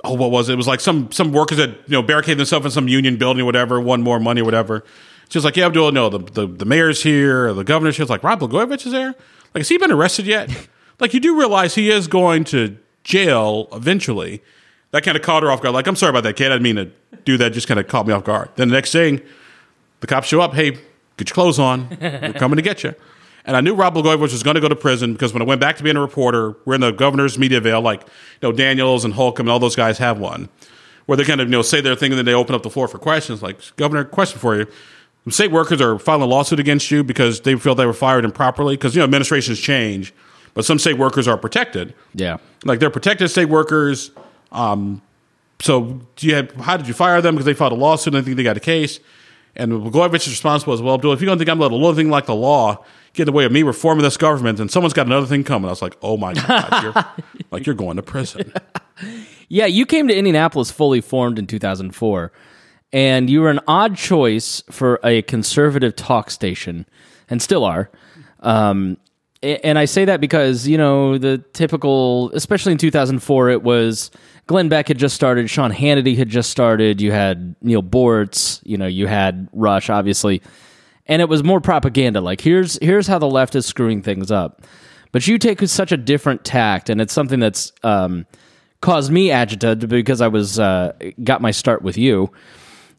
[0.04, 0.54] oh, what was it?
[0.54, 3.42] It was like some some workers that you know barricaded themselves in some union building
[3.42, 4.84] or whatever, won more money or whatever.
[5.30, 8.10] She was like, "Yeah, Abdul, no, the, the the mayor's here, the governor's here." It's
[8.10, 9.08] like Rod Blagojevich is there.
[9.08, 10.50] Like, has he been arrested yet?
[11.00, 14.42] like, you do realize he is going to jail eventually.
[14.92, 15.74] That kind of caught her off guard.
[15.74, 16.52] Like, I'm sorry about that, kid.
[16.52, 17.54] I didn't mean to do that.
[17.54, 18.50] Just kind of caught me off guard.
[18.56, 19.22] Then the next thing,
[20.00, 20.54] the cops show up.
[20.54, 21.98] Hey, get your clothes on.
[22.00, 22.94] We're coming to get you.
[23.46, 25.62] And I knew Rod Blagojevich was going to go to prison because when I went
[25.62, 29.06] back to being a reporter, we're in the governor's media avail, like you know Daniels
[29.06, 30.50] and Holcomb and all those guys have one,
[31.06, 32.72] where they kind of you know say their thing and then they open up the
[32.72, 33.44] floor for questions.
[33.44, 34.66] Like, Governor, question for you:
[35.30, 38.76] state workers are filing a lawsuit against you because they feel they were fired improperly
[38.76, 40.14] because you know administrations change,
[40.54, 41.94] but some state workers are protected.
[42.14, 42.38] Yeah.
[42.64, 44.12] Like they're protected state workers.
[44.52, 45.02] Um,
[45.60, 48.22] so do you have, how did you fire them because they filed a lawsuit and
[48.22, 49.00] I think they got a case?
[49.56, 52.10] And Blagojevich's response was, "Well, Abdul, if you don't think I'm letting a little thing
[52.10, 52.84] like the law
[53.14, 55.70] get in the way of me reforming this government, then someone's got another thing coming."
[55.70, 57.06] I was like, "Oh my god, you're,
[57.52, 58.52] like you're going to prison."
[59.48, 62.32] Yeah, you came to Indianapolis fully formed in 2004,
[62.94, 66.86] and you were an odd choice for a conservative talk station,
[67.30, 67.90] and still are.
[68.42, 68.98] Um,
[69.42, 74.12] and I say that because you know the typical, especially in 2004, it was
[74.48, 78.78] Glenn Beck had just started, Sean Hannity had just started, you had Neal Boortz, you
[78.78, 80.42] know, you had Rush, obviously,
[81.06, 82.22] and it was more propaganda.
[82.22, 84.64] Like here's here's how the left is screwing things up,
[85.12, 88.26] but you take such a different tact, and it's something that's um,
[88.82, 90.94] caused me agita because I was uh,
[91.24, 92.32] got my start with you.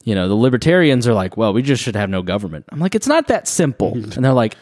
[0.07, 2.64] You know, the libertarians are like, well, we just should have no government.
[2.71, 4.57] I'm like, it's not that simple, and they're like.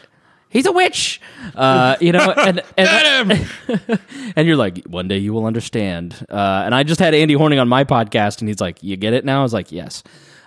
[0.50, 1.20] He's a witch,
[1.56, 3.48] uh, you know, and and,
[4.36, 6.14] and you're like, one day you will understand.
[6.30, 9.14] Uh, and I just had Andy Horning on my podcast, and he's like, "You get
[9.14, 10.04] it now?" I was like, "Yes."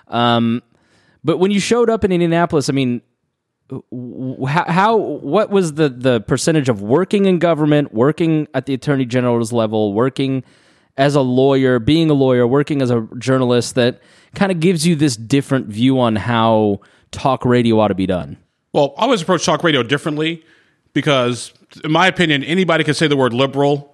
[0.08, 0.64] Um,
[1.26, 3.02] but when you showed up in Indianapolis, I mean,
[3.70, 9.04] how, how what was the the percentage of working in government, working at the attorney
[9.04, 10.46] general's level, working
[10.98, 14.02] as a lawyer, being a lawyer, working as a journalist that
[14.36, 16.82] kind of gives you this different view on how
[17.12, 18.38] talk radio ought to be done.
[18.74, 20.44] Well, I always approach talk radio differently
[20.94, 23.94] because, in my opinion, anybody can say the word liberal.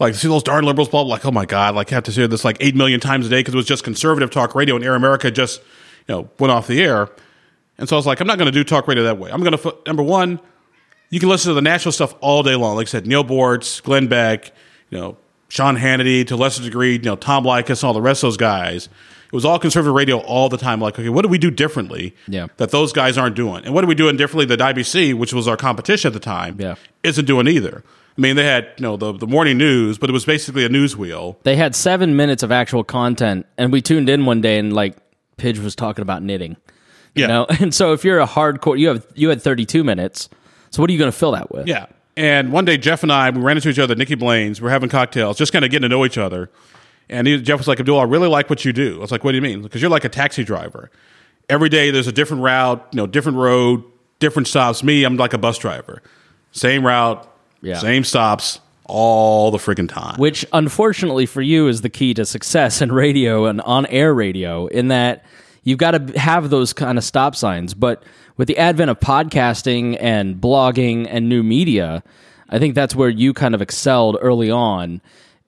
[0.00, 2.10] Like, see those darn liberals, blah, blah, like, oh my God, like, I have to
[2.10, 4.74] hear this like 8 million times a day because it was just conservative talk radio
[4.74, 5.60] and Air America just,
[6.08, 7.08] you know, went off the air.
[7.78, 9.30] And so I was like, I'm not going to do talk radio that way.
[9.30, 10.40] I'm going to, number one,
[11.10, 12.74] you can listen to the national stuff all day long.
[12.74, 14.52] Like I said, Neal Boortz, Glenn Beck,
[14.90, 15.16] you know,
[15.54, 18.26] Sean Hannity, to a lesser degree, you know, Tom Likis, and all the rest of
[18.26, 18.86] those guys.
[19.26, 20.80] It was all conservative radio all the time.
[20.80, 22.48] Like, okay, what do we do differently Yeah.
[22.56, 23.64] that those guys aren't doing?
[23.64, 26.56] And what are we doing differently that IBC, which was our competition at the time,
[26.58, 26.74] Yeah.
[27.04, 27.84] isn't doing either?
[28.18, 30.68] I mean, they had, you know, the, the morning news, but it was basically a
[30.68, 31.38] news wheel.
[31.44, 34.96] They had seven minutes of actual content, and we tuned in one day, and like
[35.38, 36.56] Pidge was talking about knitting.
[37.14, 37.22] Yeah.
[37.22, 40.28] You know, and so if you're a hardcore, you have you had 32 minutes.
[40.70, 41.68] So what are you going to fill that with?
[41.68, 41.86] Yeah.
[42.16, 44.60] And one day, Jeff and I, we ran into each other Nicky Blaine's.
[44.60, 46.50] We are having cocktails, just kind of getting to know each other.
[47.08, 48.96] And he, Jeff was like, Abdul, I really like what you do.
[48.98, 49.62] I was like, what do you mean?
[49.62, 50.90] Because you're like a taxi driver.
[51.48, 53.84] Every day there's a different route, you know, different road,
[54.20, 54.82] different stops.
[54.82, 56.02] Me, I'm like a bus driver.
[56.52, 57.28] Same route,
[57.60, 57.78] Yeah.
[57.78, 60.16] same stops, all the freaking time.
[60.18, 64.66] Which unfortunately for you is the key to success in radio and on air radio,
[64.68, 65.24] in that
[65.64, 67.74] you've got to have those kind of stop signs.
[67.74, 68.02] But
[68.36, 72.04] with the advent of podcasting and blogging and new media,
[72.48, 75.00] I think that's where you kind of excelled early on.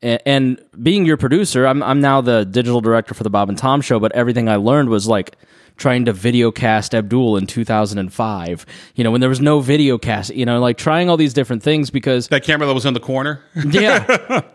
[0.02, 3.80] And being your producer, I'm, I'm now the digital director for the Bob and Tom
[3.80, 5.36] show, but everything I learned was like
[5.76, 10.34] trying to video cast Abdul in 2005, you know, when there was no video cast,
[10.34, 13.00] you know, like trying all these different things because that camera that was in the
[13.00, 13.42] corner.
[13.54, 14.04] yeah.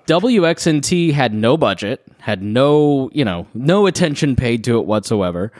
[0.07, 5.51] WXNT had no budget, had no, you know, no attention paid to it whatsoever.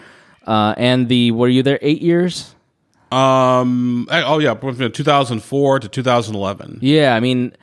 [0.47, 2.55] Uh, and the, were you there eight years?
[3.11, 6.79] um, oh, yeah, 2004 to 2011.
[6.81, 7.13] Yeah.
[7.13, 7.53] I mean,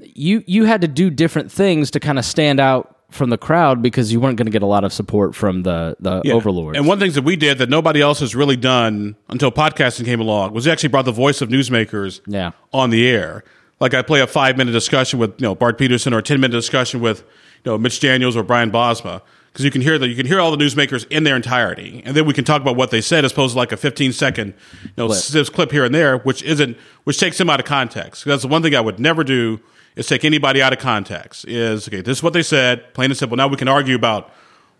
[0.00, 3.82] you, you had to do different things to kind of stand out from the crowd
[3.82, 6.34] because you weren't going to get a lot of support from the, the Yeah.
[6.34, 6.76] overlords.
[6.78, 10.20] And one thing that we did that nobody else has really done until podcasting came
[10.20, 12.52] along was we actually brought the voice of newsmakers Yeah.
[12.72, 13.44] on the air.
[13.80, 16.40] Like I play a five minute discussion with you know Bart Peterson or a ten
[16.40, 17.20] minute discussion with
[17.64, 19.20] you know Mitch Daniels or Brian Bosma
[19.52, 22.16] because you can hear that you can hear all the newsmakers in their entirety, and
[22.16, 24.54] then we can talk about what they said as opposed to like a fifteen second
[24.84, 25.22] you know Clip.
[25.24, 28.24] clip, clip here and there, which isn't which takes them out of context.
[28.24, 29.58] That's the one thing I would never do
[29.96, 31.46] is take anybody out of context.
[31.46, 33.36] Is okay, this is what they said, plain and simple.
[33.36, 34.30] Now we can argue about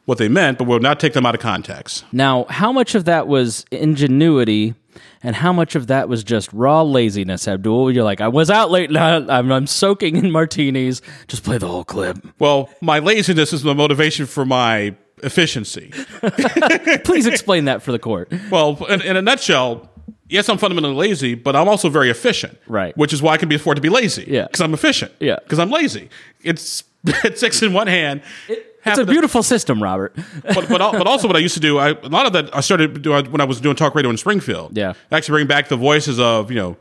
[0.04, 2.04] what they meant, but we'll not take them out of context.
[2.12, 4.74] Now, how much of that was ingenuity
[5.22, 7.92] and how much of that was just raw laziness, Abdul?
[7.92, 9.26] You're like, I was out late night.
[9.28, 11.02] I'm, I'm soaking in martinis.
[11.28, 12.18] Just play the whole clip.
[12.38, 15.92] Well, my laziness is the motivation for my efficiency.
[17.04, 18.32] Please explain that for the court.
[18.50, 19.88] Well, in, in a nutshell,
[20.32, 22.58] yes, I'm fundamentally lazy, but I'm also very efficient.
[22.66, 22.96] Right.
[22.96, 24.24] Which is why I can be afford to be lazy.
[24.26, 24.46] Yeah.
[24.46, 25.12] Because I'm efficient.
[25.20, 25.36] Yeah.
[25.42, 26.08] Because I'm lazy.
[26.42, 28.22] It's it's six in one hand.
[28.48, 30.14] It's a beautiful system, Robert.
[30.42, 32.60] but, but, but also what I used to do, I, a lot of that I
[32.60, 34.76] started doing when I was doing talk radio in Springfield.
[34.76, 34.94] Yeah.
[35.12, 36.76] Actually bring back the voices of, you know,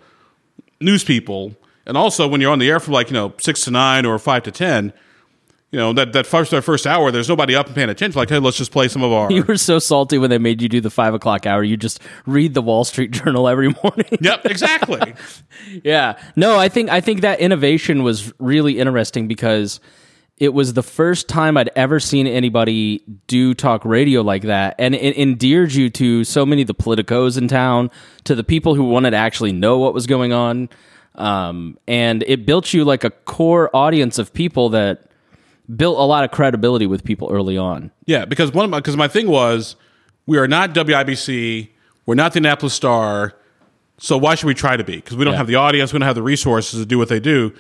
[0.80, 1.56] news people.
[1.86, 4.18] And also when you're on the air from like, you know, six to nine or
[4.18, 4.94] five to 10,
[5.72, 8.20] you know that that first that first hour, there's nobody up and paying attention.
[8.20, 9.32] Like, hey, let's just play some of our.
[9.42, 11.64] You were so salty when they made you do the five o'clock hour.
[11.64, 14.18] You just read the Wall Street Journal every morning.
[14.20, 15.14] yep, exactly.
[15.84, 16.22] yeah.
[16.36, 19.80] No, I think I think that innovation was really interesting because
[20.38, 24.94] it was the first time I'd ever seen anybody do talk radio like that, and
[24.94, 27.92] it endeared you to so many of the politicos in town,
[28.26, 30.68] to the people who wanted to actually know what was going on,
[31.16, 35.11] um, and it built you like a core audience of people that
[35.76, 37.92] built a lot of credibility with people early on.
[38.06, 39.76] Yeah, because one of my because my thing was
[40.26, 41.70] we are not WIBC,
[42.06, 43.34] we're not the Annapolis Star,
[43.98, 44.98] so why should we try to be?
[44.98, 45.38] Because we don't Yeah.
[45.40, 47.54] have the audience, we don't have the resources to do what they do.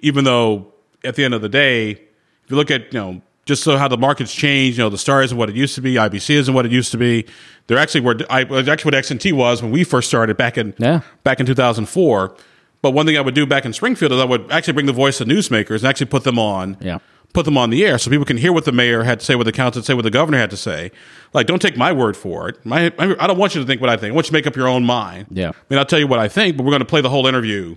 [0.00, 0.66] Even though
[1.04, 3.86] at the end of the day, if you look at you know just so how
[3.88, 6.54] the market's changed, you know the Star isn't what it used to be, IBC isn't
[6.54, 7.24] what it used to be.
[7.66, 11.00] They're actually where I actually what XNT was when we first started back in Yeah.
[11.24, 12.34] back in two thousand four.
[12.82, 14.92] But one thing I would do back in Springfield is I would actually bring the
[14.92, 16.98] voice of newsmakers and actually put them on Yeah.
[17.32, 19.34] Put them on the air so people can hear what the mayor had to say,
[19.34, 20.90] what the council had to say, what the governor had to say.
[21.32, 22.64] Like, don't take my word for it.
[22.64, 24.12] My, I I don't want you to think what I think.
[24.12, 25.26] I want you to make up your own mind.
[25.30, 25.50] Yeah.
[25.50, 27.26] I mean, I'll tell you what I think, but we're going to play the whole
[27.26, 27.76] interview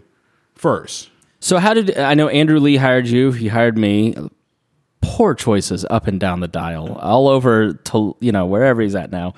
[0.55, 1.09] first.
[1.39, 3.31] So how did I know Andrew Lee hired you?
[3.31, 4.15] He hired me.
[5.01, 9.11] Poor choices up and down the dial, all over to you know wherever he's at
[9.11, 9.33] now.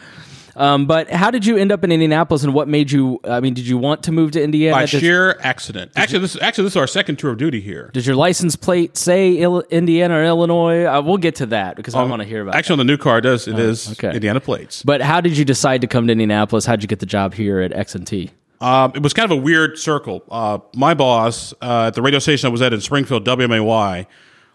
[0.62, 3.19] Um, but how did you end up in Indianapolis, and what made you?
[3.24, 4.76] I mean, did you want to move to Indiana?
[4.76, 5.91] By Did, sheer accident.
[5.95, 7.89] Actually, this is actually this is our second tour of duty here.
[7.93, 10.86] did your license plate say Il- Indiana or Illinois?
[10.86, 12.54] Uh, we'll get to that because I want to hear about.
[12.54, 14.13] Um, Actually, on the new car, it does it is Oh, okay.
[14.13, 14.84] Indiana plates.
[14.84, 16.65] But how did you decide to come to Indianapolis?
[16.67, 18.30] How did you get the job here at X and T?
[18.60, 20.24] Um, it was kind of a weird circle.
[20.30, 24.06] Uh, my boss uh, at the radio station I was at in Springfield, WMAY,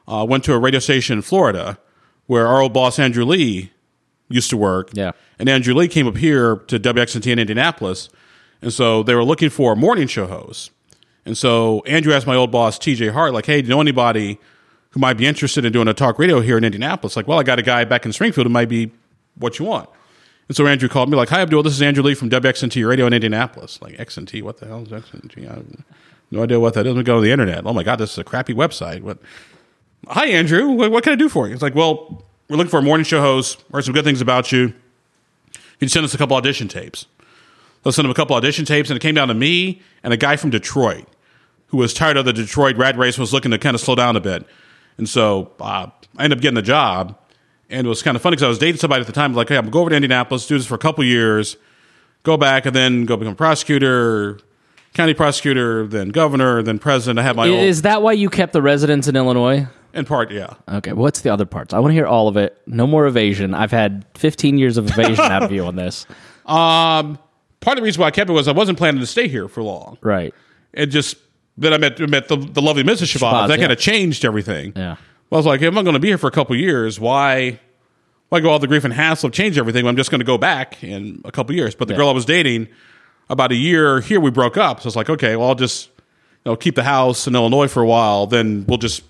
[0.07, 1.79] uh, went to a radio station in Florida
[2.27, 3.73] where our old boss Andrew Lee
[4.29, 4.91] used to work.
[4.93, 5.13] Yeah.
[5.39, 8.09] And Andrew Lee came up here to WXNT in Indianapolis,
[8.63, 10.71] and so they were looking for a morning show host.
[11.25, 14.39] And so Andrew asked my old boss TJ Hart, like, "Hey, do you know anybody
[14.91, 17.43] who might be interested in doing a talk radio here in Indianapolis?" Like, well, I
[17.43, 18.93] got a guy back in Springfield who might be
[19.37, 19.89] what you want.
[20.49, 21.65] And so Andrew called me like, "Hi, Abdul.
[21.65, 24.89] This is Andrew Lee from WXNT Radio in Indianapolis." Like XNT, what the hell is
[24.89, 25.51] XNT?
[25.51, 25.67] I have
[26.31, 26.95] no idea what that is.
[26.95, 27.67] Let me go to the internet.
[27.67, 29.03] Oh my god, this is a crappy website.
[29.03, 29.19] What?
[30.09, 30.69] Hi, Andrew.
[30.71, 31.55] What, what can I do for you?
[31.55, 33.63] It's like, well, we're looking for a morning show host.
[33.73, 34.73] Heard some good things about you.
[35.79, 37.07] He'd send us a couple audition tapes.
[37.83, 40.17] They'll send him a couple audition tapes, and it came down to me and a
[40.17, 41.07] guy from Detroit
[41.69, 44.17] who was tired of the Detroit rat race, was looking to kind of slow down
[44.17, 44.47] a bit.
[44.99, 47.19] And so uh, I ended up getting the job.
[47.69, 49.49] And it was kind of funny because I was dating somebody at the time, like,
[49.49, 51.57] hey, I'm going to go over to Indianapolis, do this for a couple years,
[52.23, 54.39] go back, and then go become prosecutor,
[54.95, 57.19] county prosecutor, then governor, then president.
[57.19, 57.59] I have my own.
[57.59, 59.67] Is that why you kept the residence in Illinois?
[59.97, 60.55] In part, yeah.
[60.69, 61.73] Okay, what's the other parts?
[61.73, 62.61] I want to hear all of it.
[62.67, 63.55] No more evasion.
[63.55, 66.07] I've had 15 years of evasion out of you on this.
[66.47, 67.19] Um,
[67.59, 69.49] part of the reason why I kept it was I wasn't planning to stay here
[69.49, 69.99] for long.
[70.01, 70.33] Right.
[70.73, 71.17] It just
[71.59, 73.17] then I met met the, the lovely Mrs.
[73.17, 73.49] Shabazz.
[73.49, 73.65] That yeah.
[73.65, 74.73] kind of changed everything.
[74.77, 74.95] Yeah.
[75.29, 77.59] Well, I was like, if I'm going to be here for a couple years, why
[78.29, 79.89] why go all the grief and hassle of change everything?
[79.89, 81.75] I'm just going to go back in a couple years.
[81.75, 81.99] But the Yeah.
[81.99, 82.69] girl I was dating,
[83.29, 84.81] about a year here, we broke up.
[84.83, 85.89] So it's like, okay, well, I'll just
[86.45, 88.29] you know keep the house in Illinois for a while.
[88.29, 89.03] Then we'll just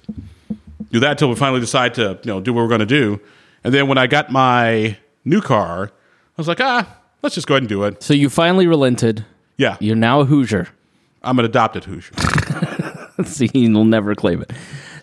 [0.90, 3.20] do that till we finally decide to you know do what we're going to do.
[3.64, 5.92] And then when I got my new car, I
[6.36, 8.02] was like, ah, let's just go ahead and do it.
[8.02, 9.24] So you finally relented.
[9.56, 10.68] Yeah, You're now a Hoosier.
[11.22, 12.12] I'm an adopted Hoosier.
[13.24, 14.52] See, you'll never claim it.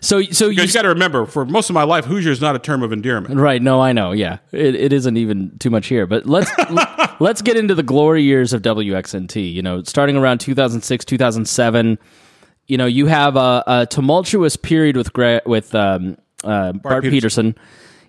[0.00, 2.54] So, so you, You got to remember, for most of my life, Hoosier is not
[2.54, 3.34] a term of endearment.
[3.40, 3.60] right?
[3.60, 4.12] No, I know.
[4.12, 6.06] Yeah, it, it isn't even too much here.
[6.06, 6.50] But let's
[7.20, 9.52] let's get into the glory years of WXNT.
[9.52, 11.98] You know, starting around 2006, 2007.
[12.66, 17.52] You know, you have a, a tumultuous period with Gra- with um, uh, Bart, Peterson.
[17.52, 17.58] Peterson.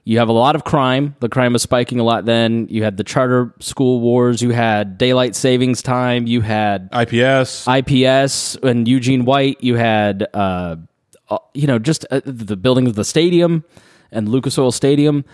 [0.07, 1.15] You have a lot of crime.
[1.19, 2.67] The crime was spiking a lot then.
[2.69, 4.39] You had the charter school wars.
[4.39, 6.27] You had daylight savings time.
[6.27, 7.67] You had IPS.
[7.67, 9.63] IPS and Eugene White.
[9.63, 10.75] You had, uh,
[11.29, 13.63] uh, you know, just uh, the building of the stadium
[14.11, 15.25] and Lucas Oil Stadium.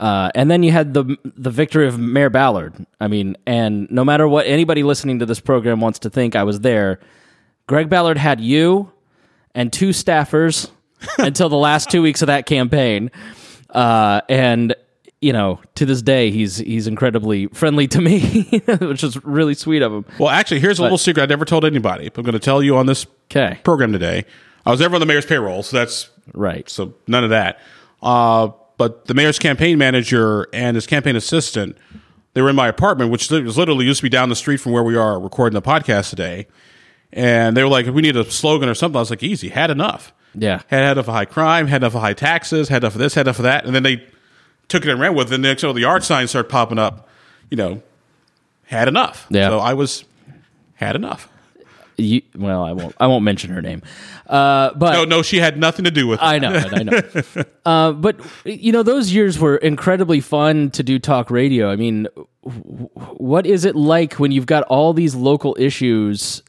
[0.00, 2.74] Uh, and then you had the the victory of Mayor Ballard.
[3.00, 6.42] I mean, and no matter what anybody listening to this program wants to think, I
[6.42, 6.98] was there.
[7.66, 8.92] Greg Ballard had you
[9.54, 10.70] and two staffers
[11.18, 13.10] until the last two weeks of that campaign,
[13.70, 14.74] uh, and
[15.20, 18.42] you know, to this day, he's he's incredibly friendly to me,
[18.80, 20.04] which is really sweet of him.
[20.18, 22.08] Well, actually, here's a little secret I never told anybody.
[22.10, 24.24] But I'm going to tell you on this Okay, program today.
[24.64, 26.68] I was never on the mayor's payroll, so that's right.
[26.68, 27.60] so none of that.
[28.02, 31.76] Uh, but the mayor's campaign manager and his campaign assistant,
[32.34, 34.72] they were in my apartment, which was literally used to be down the street from
[34.72, 36.46] where we are recording the podcast today.
[37.16, 39.48] And they were like, if "We need a slogan or something." I was like, "Easy,
[39.48, 40.60] had enough." Yeah.
[40.66, 43.14] had had enough of high crime, had enough of high taxes, had enough of this,
[43.14, 44.04] had enough of that, and then they
[44.68, 45.34] took it and ran with it.
[45.34, 47.08] And next, you know, the art signs started popping up.
[47.50, 47.82] You know,
[48.66, 49.26] had enough.
[49.30, 49.48] Yeah.
[49.48, 50.04] So I was
[50.74, 51.28] had enough.
[51.98, 52.94] You, well, I won't.
[53.00, 53.80] I won't mention her name.
[54.26, 56.24] Uh, but No, no, she had nothing to do with it.
[56.24, 57.00] I know, I know.
[57.64, 61.70] uh, but you know, those years were incredibly fun to do talk radio.
[61.70, 62.06] I mean,
[62.42, 66.42] what is it like when you've got all these local issues,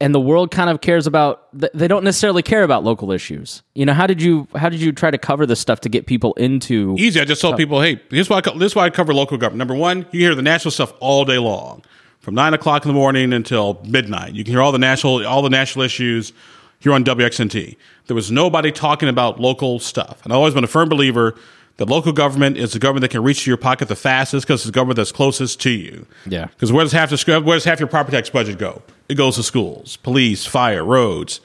[0.00, 1.48] and the world kind of cares about?
[1.52, 3.62] They don't necessarily care about local issues.
[3.74, 6.06] You know, how did you how did you try to cover this stuff to get
[6.06, 6.94] people into?
[6.98, 7.20] Easy.
[7.20, 9.58] I just told people, hey, here's why I, this is why I cover local government.
[9.58, 11.82] Number one, you hear the national stuff all day long,
[12.20, 14.34] from nine o'clock in the morning until midnight.
[14.34, 16.32] You can hear all the national all the national issues
[16.78, 17.76] here on WXNT.
[18.06, 21.36] There was nobody talking about local stuff, and I've always been a firm believer
[21.76, 24.60] that local government is the government that can reach to your pocket the fastest because
[24.60, 26.06] it's the government that's closest to you.
[26.26, 26.46] Yeah.
[26.46, 28.82] Because where does half the where does half your property tax budget go?
[29.08, 31.40] It goes to schools, police, fire, roads,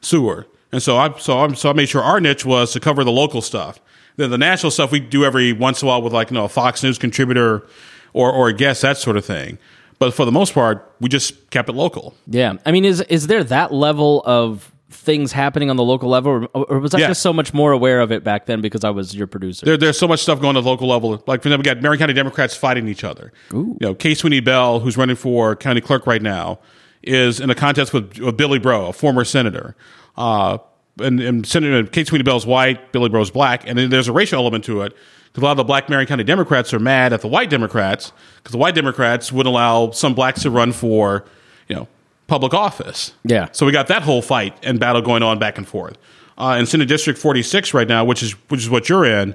[0.00, 0.46] sewer.
[0.72, 3.12] And so I so I'm so I made sure our niche was to cover the
[3.12, 3.80] local stuff.
[4.16, 6.44] Then the national stuff we do every once in a while with like you know
[6.44, 7.66] a Fox News contributor
[8.12, 9.58] or or a guest that sort of thing.
[10.00, 12.14] But for the most part, we just kept it local.
[12.26, 16.48] Yeah, I mean, is is there that level of things happening on the local level,
[16.54, 17.08] or, or was I Yeah.
[17.08, 19.66] just so much more aware of it back then because I was your producer?
[19.66, 21.10] There, there's so much stuff going on at the local level.
[21.26, 23.32] Like for example, we got Marion County Democrats fighting each other.
[23.52, 26.58] You know, Kate Sweeney Bell, who's running for county clerk right now,
[27.02, 29.76] is in a contest with, with Billie Breaux, a former senator.
[30.16, 30.58] Uh,
[31.00, 34.40] and, and Senator Kate Sweeney Bell's white, Billie Breaux's black, and then there's a racial
[34.40, 34.94] element to it
[35.26, 38.12] because a lot of the black Marion County Democrats are mad at the white Democrats
[38.38, 41.24] because the white Democrats wouldn't allow some blacks to run for,
[41.68, 41.88] you know,
[42.28, 43.12] public office.
[43.24, 43.48] Yeah.
[43.50, 45.98] So we got that whole fight and battle going on back and forth.
[46.36, 49.34] Uh, in Senate District 46 right now, which is which is what you're in,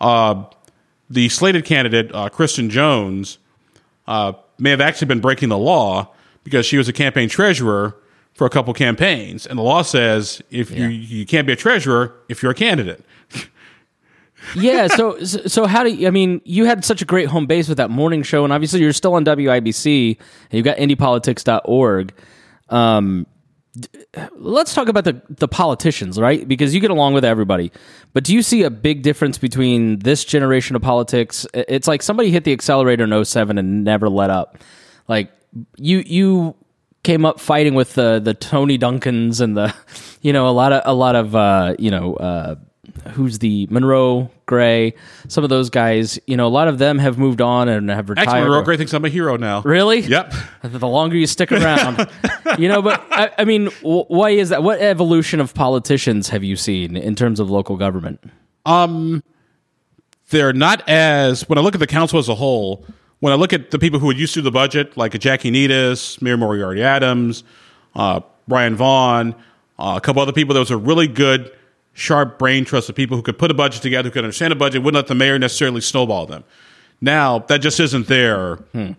[0.00, 0.44] uh,
[1.10, 3.38] the slated candidate uh, Kristen Jones
[4.06, 6.12] uh, may have actually been breaking the law
[6.44, 7.96] because she was a campaign treasurer
[8.32, 12.14] for a couple campaigns, and the law says if you you can't be a treasurer
[12.28, 13.04] if you're a candidate.
[14.54, 14.86] Yeah.
[14.88, 16.40] So so how do you, I mean?
[16.44, 19.14] You had such a great home base with that morning show, and obviously you're still
[19.14, 22.12] on WIBC, and you've got IndyPolitics.org.
[22.68, 23.26] Um,
[24.36, 26.46] let's talk about the the politicians, right?
[26.46, 27.72] Because you get along with everybody,
[28.12, 31.46] but do you see a big difference between this generation of politics?
[31.52, 34.58] It's like somebody hit the accelerator in 07 and never let up.
[35.08, 35.32] Like
[35.76, 36.54] you you
[37.02, 39.74] came up fighting with the the Tony Duncans and the
[40.22, 42.14] you know a lot of a lot of uh, you know.
[42.14, 42.56] Uh,
[43.12, 44.94] who's the Monroe Gray?
[45.28, 48.08] Some of those guys, you know, a lot of them have moved on and have
[48.08, 48.28] retired.
[48.28, 49.62] Actually, Monroe Gray thinks I'm a hero now.
[49.62, 50.00] Really?
[50.00, 50.34] Yep.
[50.62, 52.08] The longer you stick around,
[52.58, 52.82] you know.
[52.82, 54.62] But I, I mean, why is that?
[54.62, 58.20] What evolution of politicians have you seen in terms of local government?
[58.64, 59.22] Um,
[60.30, 62.84] they're not as when I look at the council as a whole.
[63.20, 65.18] When I look at the people who would used to do the budget, like a
[65.18, 67.44] Jackie Needus, Mary Moriarty Adams,
[67.94, 69.34] uh, Ryan Vaughn,
[69.78, 71.55] uh, a couple other people, there was a really good,
[71.96, 74.56] sharp brain trust of people who could put a budget together, who could understand a
[74.56, 76.44] budget, wouldn't let the mayor necessarily snowball them.
[77.00, 78.92] Now that just isn't there hmm.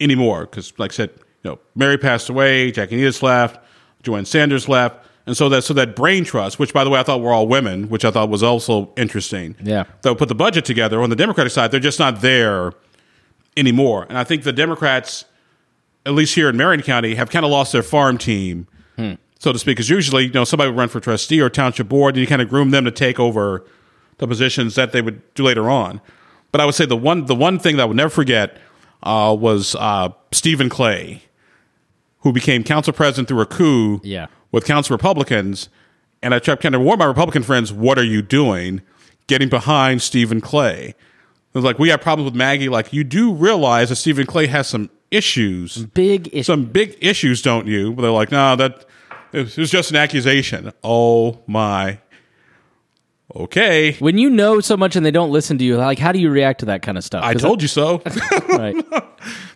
[0.00, 1.10] anymore because, like I said,
[1.42, 3.58] you know, Mary passed away, Jackie Needus left,
[4.04, 7.02] Joanne Sanders left, and so that so that brain trust, which by the way I
[7.02, 9.56] thought were all women, which I thought was also interesting.
[9.60, 9.84] Yeah.
[10.02, 12.72] that would put the budget together on the Democratic side, they're just not there
[13.56, 14.06] anymore.
[14.08, 15.24] And I think the Democrats,
[16.04, 19.14] at least here in Marion County, have kind of lost their farm team, hmm.
[19.38, 19.76] So to speak.
[19.76, 22.42] Because usually, you know, somebody would run for trustee or township board, and you kind
[22.42, 23.64] of groom them to take over
[24.18, 26.00] the positions that they would do later on.
[26.52, 28.56] But I would say the one the one thing that I would never forget
[29.02, 31.22] uh, was uh, Stephen Clay,
[32.20, 34.26] who became council president through a coup Yeah.
[34.52, 35.68] with council Republicans.
[36.22, 38.80] And I tried to kind of warn my Republican friends, what are you doing?
[39.26, 40.88] Getting behind Stephen Clay.
[40.88, 40.94] It
[41.54, 42.68] was like, we have problems with Maggie.
[42.68, 46.42] Like, you do realize that Stephen Clay has some issues, Big issue.
[46.42, 47.92] some big issues, don't you?
[47.92, 48.86] But they're like, no, that
[49.36, 50.72] it was just an accusation.
[50.82, 51.98] Oh my.
[53.34, 53.92] Okay.
[53.98, 56.30] when you know so much and they don't listen to you, like how do you
[56.30, 57.22] react to that kind of stuff?
[57.24, 58.02] I told you so.
[58.48, 58.76] Right.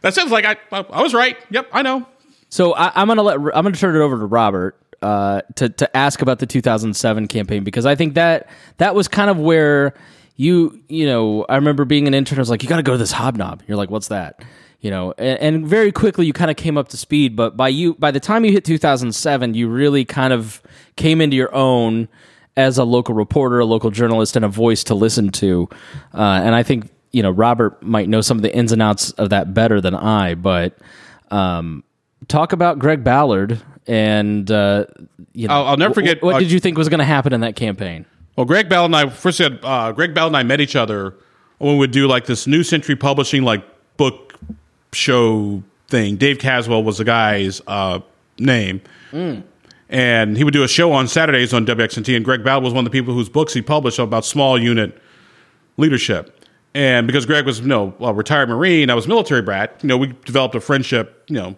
[0.02, 1.38] that sounds like I, I, I was right.
[1.50, 2.06] Yep, I know.
[2.50, 5.96] So I, I'm gonna let I'm gonna turn it over to Robert uh, to to
[5.96, 9.94] ask about the 2007 campaign because I think that that was kind of where
[10.36, 12.38] you you know I remember being an intern.
[12.38, 13.62] I was like, you got to go to this hobnob.
[13.66, 14.42] You're like, what's that?
[14.80, 17.36] You know, and, and very quickly you kind of came up to speed.
[17.36, 20.62] But by you by the time you hit 2007, you really kind of
[20.96, 22.08] came into your own
[22.56, 25.68] as a local reporter, a local journalist, and a voice to listen to.
[26.14, 29.10] Uh, and I think you know Robert might know some of the ins and outs
[29.12, 30.76] of that better than I, but.
[31.30, 31.84] Um,
[32.28, 34.84] talk about Greg Ballard and uh,
[35.32, 37.32] you know I'll- I'll never forget, What uh, did you think was going to happen
[37.32, 38.04] in that campaign?
[38.36, 41.14] Well, Greg Ballard and I first said uh, Greg Ballard and I met each other
[41.58, 43.64] when we would do like this New Century Publishing like
[43.96, 44.29] book
[44.92, 46.16] show thing.
[46.16, 48.00] Dave Caswell was the guy's uh,
[48.38, 48.80] name,
[49.88, 52.14] and he would do a show on Saturdays on WXNT.
[52.16, 54.96] And Greg Ballard was one of the people whose books he published about small unit
[55.76, 56.36] leadership.
[56.74, 59.78] And because Greg was you know a retired Marine, I was military brat.
[59.82, 61.24] You know, we developed a friendship.
[61.28, 61.56] You know,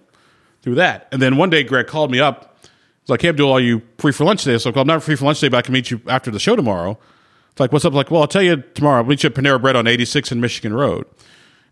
[0.63, 1.09] through that.
[1.13, 2.57] And then one day, Greg called me up.
[2.63, 5.27] He's like, "Hey, Abdul, are you free for lunch today?" So I'm not free for
[5.27, 6.99] lunch today, but I can meet you after the show tomorrow.
[7.51, 9.03] It's like, "What's up?" Like, well, I'll tell you tomorrow.
[9.03, 11.05] I'll meet you at Panera Bread on 86 and Michigan Road.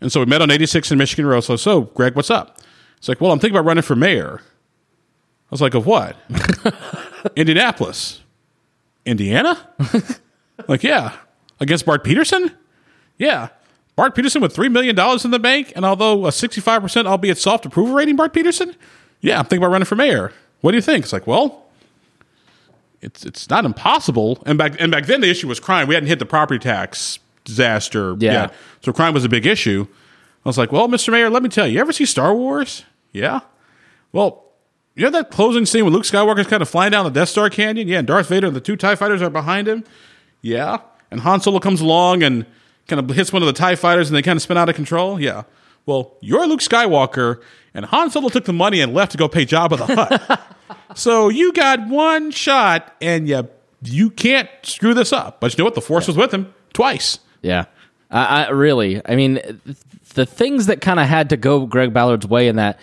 [0.01, 1.40] And so we met on 86 in Michigan Road.
[1.40, 2.59] So, so Greg, what's up?
[2.96, 4.40] It's like, well, I'm thinking about running for mayor.
[4.42, 6.16] I was like, of what?
[7.36, 8.22] Indianapolis,
[9.05, 9.68] Indiana.
[10.68, 11.16] like, yeah,
[11.59, 12.53] against Bart Peterson.
[13.18, 13.48] Yeah,
[13.96, 17.38] Bart Peterson with three million dollars in the bank, and although a 65 percent, albeit
[17.38, 18.74] soft approval rating, Bart Peterson.
[19.20, 20.32] Yeah, I'm thinking about running for mayor.
[20.62, 21.05] What do you think?
[21.05, 21.66] It's like, well,
[23.01, 24.42] it's it's not impossible.
[24.46, 25.88] And back and back then, the issue was crime.
[25.88, 28.32] We hadn't hit the property tax disaster Yeah.
[28.32, 29.86] yet, so crime was a big issue.
[30.45, 31.11] I was like, well, Mr.
[31.11, 32.84] Mayor, let me tell you, you ever see Star Wars?
[33.12, 33.41] Yeah.
[34.12, 34.45] Well,
[34.95, 37.51] you know that closing scene when Luke Skywalker's kind of flying down the Death Star
[37.51, 37.88] Canyon?
[37.88, 39.84] Yeah, and Darth Vader and the two TIE fighters are behind him?
[40.43, 40.78] Yeah.
[41.11, 42.47] And Han Solo comes along and
[42.88, 44.74] kind of hits one of the TIE fighters and they kind of spin out of
[44.74, 45.20] control?
[45.20, 45.43] Yeah.
[45.86, 47.41] Well, you're Luke Skywalker,
[47.74, 50.41] and Han Solo took the money and left to go pay Jabba the Hutt.
[50.95, 53.49] so you got one shot and you,
[53.82, 55.41] you can't screw this up.
[55.41, 55.74] But you know what?
[55.74, 57.18] The Force was with him twice.
[57.43, 57.66] Yeah.
[58.11, 59.41] I, I really, I mean,
[60.14, 62.80] the things that kind of had to go Greg Ballard's way in that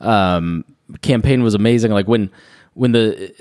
[0.00, 0.64] um,
[1.02, 1.90] campaign was amazing.
[1.90, 2.30] Like when,
[2.74, 3.34] when the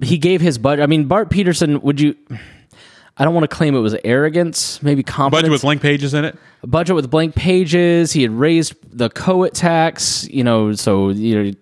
[0.00, 0.82] he gave his budget.
[0.82, 1.80] I mean, Bart Peterson.
[1.80, 2.16] Would you?
[3.16, 5.42] I don't want to claim it was arrogance, maybe confidence.
[5.42, 6.36] Budget with blank pages in it.
[6.64, 8.12] a budget with blank pages.
[8.12, 11.52] He had raised the COIT tax, you know, so you know,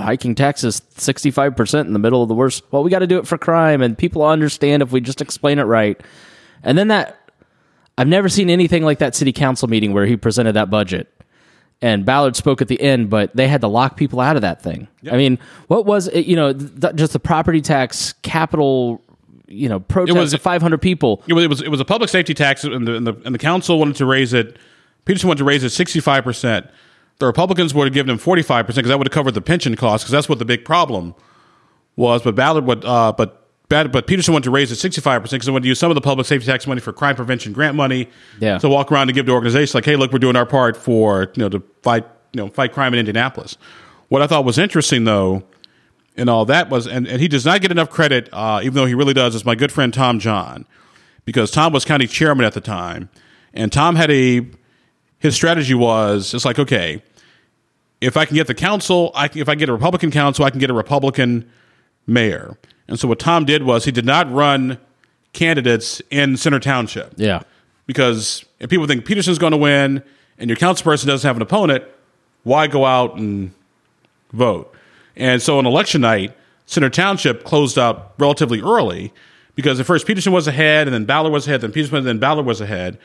[0.00, 2.62] hiking taxes sixty five percent in the middle of the worst.
[2.70, 5.58] Well, we got to do it for crime, and people understand if we just explain
[5.58, 6.00] it right.
[6.62, 7.18] And then that,
[7.96, 11.10] I've never seen anything like that city council meeting where he presented that budget.
[11.82, 14.62] And Ballard spoke at the end, but they had to lock people out of that
[14.62, 14.88] thing.
[15.10, 15.38] I mean,
[15.68, 16.26] what was it?
[16.26, 19.02] You know, th- just the property tax capital,
[19.46, 21.22] you know, protest it was- of five hundred people.
[21.26, 23.34] It was, it was it was a public safety tax, and the, and the and
[23.34, 24.56] the council wanted to raise it.
[25.04, 26.66] Peterson wanted to raise it sixty five percent.
[27.18, 29.42] The Republicans would have given him forty five percent because that would have covered the
[29.42, 31.14] pension costs because that's what the big problem
[31.96, 32.22] was.
[32.22, 35.38] But Ballard would, uh, but Bad- but Peterson wanted to raise it sixty five percent
[35.38, 37.52] because they wanted to use some of the public safety tax money for crime prevention
[37.52, 38.08] grant money.
[38.40, 38.58] Yeah.
[38.58, 41.32] To walk around and give to organizations like, hey, look, we're doing our part for
[41.34, 43.56] you know to fight you know fight crime in Indianapolis.
[44.08, 45.44] What I thought was interesting though
[46.16, 48.86] and all that was, and, and he does not get enough credit, uh, even though
[48.86, 50.64] he really does, is my good friend Tom John,
[51.24, 53.08] because Tom was county chairman at the time,
[53.52, 54.46] and Tom had a
[55.18, 57.02] his strategy was it's like okay,
[58.00, 60.50] if I can get the council, I can, if I get a Republican council, I
[60.50, 61.50] can get a Republican
[62.06, 62.56] mayor,
[62.88, 64.78] and so what Tom did was he did not run
[65.32, 67.42] candidates in Center Township Yeah.
[67.86, 70.02] because if people think Peterson's going to win
[70.38, 71.84] and your councilperson doesn't have an opponent,
[72.44, 73.50] why go out and
[74.32, 74.72] vote?
[75.16, 79.12] And so on election night, Center Township closed out relatively early
[79.54, 82.18] because at first Peterson was ahead and then Ballard was ahead, then Peterson, and then
[82.18, 82.98] Ballard was ahead.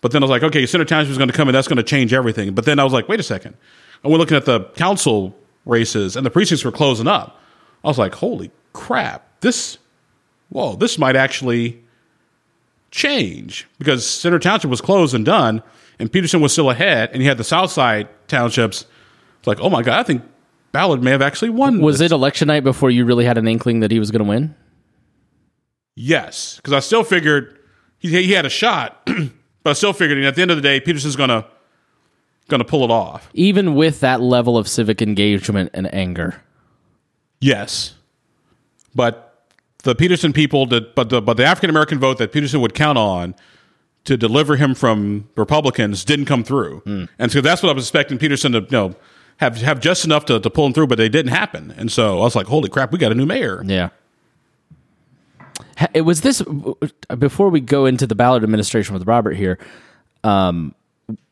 [0.00, 1.76] But then I was like, okay, Center Township is going to come in, that's going
[1.78, 2.54] to change everything.
[2.54, 3.56] But then I was like, wait a second.
[4.02, 7.40] And we're looking at the council races and the precincts were closing up.
[7.84, 9.78] I was like, holy crap, this,
[10.50, 11.82] whoa, this might actually
[12.90, 15.62] change because Center Township was closed and done,
[15.98, 18.84] and Peterson was still ahead, and you had the South Side townships.
[19.38, 20.22] It's like, oh my god, I think
[20.72, 21.80] Ballard may have actually won.
[21.80, 22.12] Was this.
[22.12, 24.54] it election night before you really had an inkling that he was going to win?
[25.94, 27.58] Yes, because I still figured
[27.98, 29.00] he, he had a shot,
[29.62, 31.46] but I still figured at the end of the day, Peterson's gonna
[32.48, 33.30] gonna pull it off.
[33.32, 36.42] Even with that level of civic engagement and anger.
[37.40, 37.95] Yes,
[38.96, 39.44] but
[39.84, 42.98] the Peterson people did, but the but the African American vote that Peterson would count
[42.98, 43.34] on
[44.04, 48.18] to deliver him from Republicans didn't come through, and so that's what I was expecting
[48.18, 48.96] Peterson to you know
[49.38, 52.18] have have just enough to, to pull him through, but they didn't happen, and so
[52.18, 53.62] I was like, holy crap, we got a new mayor.
[53.64, 53.90] Yeah.
[55.92, 56.42] It was this
[57.18, 59.58] before we go into the Ballard administration with Robert here.
[60.24, 60.74] Um,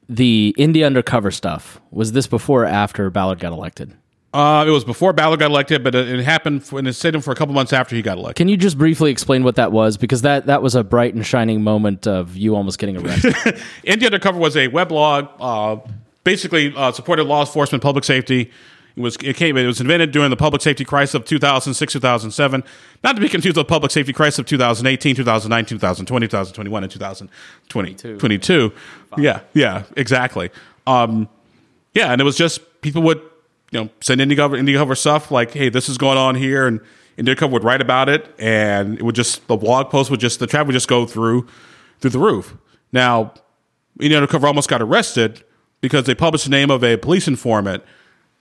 [0.08, 3.94] the Indy Undercover stuff was this before or after Ballard got elected?
[4.34, 7.14] Uh, it was before Ballard got elected, but it, it happened for, and it stayed
[7.14, 8.34] him for a couple months after he got elected.
[8.34, 9.96] Can you just briefly explain what that was?
[9.96, 13.62] Because that that was a bright and shining moment of you almost getting arrested.
[13.84, 15.76] Indy Undercover was a weblog, uh,
[16.24, 18.50] basically uh, supported law enforcement, public safety.
[18.96, 22.64] It was it came it was invented during the public safety crisis of 2006 2007,
[23.04, 26.92] not to be confused with the public safety crisis of 2018 2019 2020 2021 and
[26.92, 28.72] 2022.
[29.16, 30.50] Yeah, yeah, exactly.
[30.88, 31.28] Um,
[31.92, 33.20] yeah, and it was just people would
[33.74, 36.80] you know send Indy Undercover Indiegover stuff like, hey, this is going on here, and
[37.18, 40.38] Indy Undercover would write about it, and it would just the blog post would just
[40.38, 41.46] the traffic would just go through
[42.00, 42.56] through the roof.
[42.92, 43.34] Now,
[44.00, 45.44] Indy Undercover almost got arrested
[45.80, 47.82] because they published the name of a police informant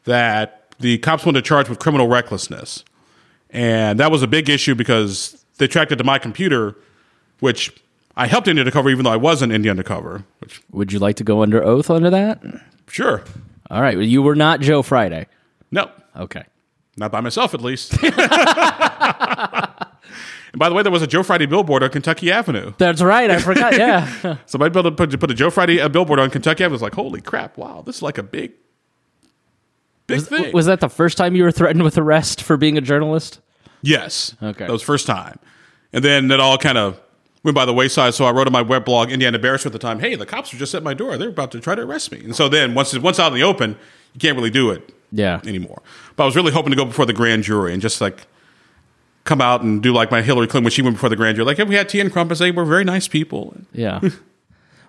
[0.05, 2.85] that the cops wanted to charge with criminal recklessness,
[3.49, 6.75] and that was a big issue because they tracked it to my computer,
[7.39, 7.73] which
[8.15, 10.25] I helped Indy Undercover even though I wasn't Indy Undercover.
[10.39, 12.43] Which Would you like to go under oath under that?
[12.87, 13.23] sure,
[13.69, 15.27] All right, you were not Joe Friday.
[15.71, 16.43] no, Okay.
[16.95, 17.93] Not by myself, at least.
[18.03, 18.13] and
[20.57, 22.73] by the way, there was a Joe Friday billboard on Kentucky Avenue.
[22.77, 23.31] That's right.
[23.31, 23.73] I forgot.
[23.77, 24.37] Yeah.
[24.45, 26.73] Somebody built a, put, put a Joe Friday uh, billboard on Kentucky Avenue.
[26.73, 27.57] It was like, holy crap!
[27.57, 28.51] Wow, this is like a big,
[30.05, 30.53] big thing.
[30.53, 33.39] was that the first time you were threatened with arrest for being a journalist?
[33.81, 34.35] yes.
[34.43, 34.67] Okay.
[34.67, 35.39] That was first time,
[35.91, 36.99] and then it all kind of
[37.43, 38.13] went by the wayside.
[38.13, 39.99] So I wrote on my web blog, Indiana Bears, at the time.
[39.99, 41.17] Hey, the cops were just at my door.
[41.17, 42.19] They're about to try to arrest me.
[42.23, 43.77] And so then once once out in the open,
[44.13, 45.39] you can't really do it Yeah.
[45.45, 45.81] anymore.
[46.15, 48.27] But I was really hoping to go before the grand jury and just like
[49.25, 51.45] come out and do like my Hillary Clinton when she went before the grand jury.
[51.45, 53.55] Like, if we had T and Crumpets, they were very nice people.
[53.71, 53.99] Yeah.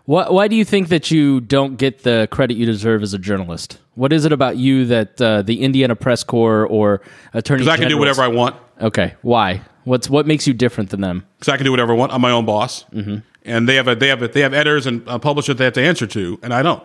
[0.06, 3.18] why, why do you think that you don't get the credit you deserve as a
[3.18, 3.78] journalist?
[3.94, 7.00] What is it about you that uh, the Indiana Press Corps or
[7.32, 8.56] Attorney Because I can do whatever I want.
[8.80, 9.14] Okay.
[9.22, 9.62] Why?
[9.84, 11.24] What's what makes you different than them?
[11.38, 12.12] because I can do whatever I want.
[12.12, 13.18] I'm my own boss, mm-hmm.
[13.44, 15.74] and they have a, they have a, they have editors and uh, publishers they have
[15.74, 16.82] to answer to, and I don't.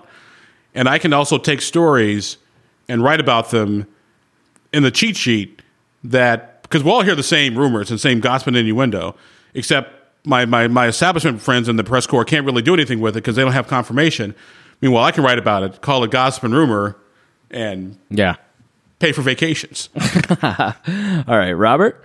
[0.76, 2.38] And I can also take stories
[2.90, 3.88] and write about them
[4.74, 5.62] in the cheat sheet
[6.04, 9.16] that because we all hear the same rumors and same gossip and innuendo,
[9.54, 13.16] except my, my my establishment friends in the press corps can't really do anything with
[13.16, 14.36] it because they don't have confirmation.
[14.82, 16.98] Meanwhile, I can write about it, call it gossip and rumor,
[17.52, 18.36] and Yeah.
[19.00, 19.90] pay for vacations.
[20.44, 22.04] All right, Robert.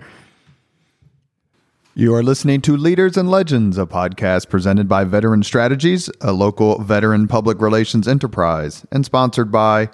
[1.97, 6.81] You are listening to Leaders and Legends, a podcast presented by Veteran Strategies, a local
[6.81, 9.89] veteran public relations enterprise, and sponsored by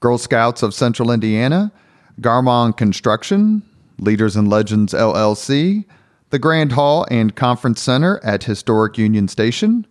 [0.00, 1.72] Girl Scouts of Central Indiana,
[2.20, 3.62] Garmong Construction,
[3.98, 5.86] Leaders and Legends LLC,
[6.36, 9.86] the Grand Hall and Conference Center at Historic Union Station,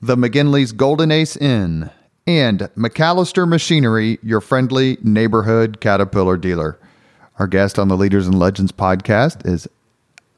[0.00, 1.90] the McGinley's Golden Ace Inn,
[2.26, 6.80] and MacAllister Machinery, your friendly neighborhood Caterpillar dealer.
[7.38, 9.68] Our guest on the Leaders and Legends podcast is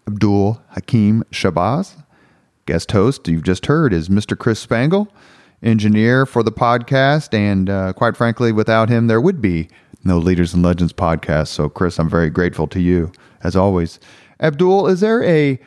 [0.08, 1.94] Abdul Hakim Shabazz.
[2.66, 4.36] Guest host you've just heard is Mr.
[4.36, 5.06] Chris Spangle,
[5.62, 9.68] engineer for the podcast, and uh, quite frankly, without him, there would be
[10.02, 11.46] no Leaders and Legends podcast.
[11.46, 13.12] So, Chris, I'm very grateful to you
[13.44, 14.00] as always.
[14.40, 15.58] Abdul, is there a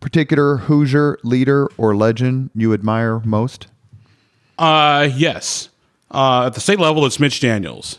[0.00, 3.66] particular Hoosier leader or legend you admire most?
[4.58, 5.68] Uh, yes.
[6.10, 7.98] Uh, at the state level, it's Mitch Daniels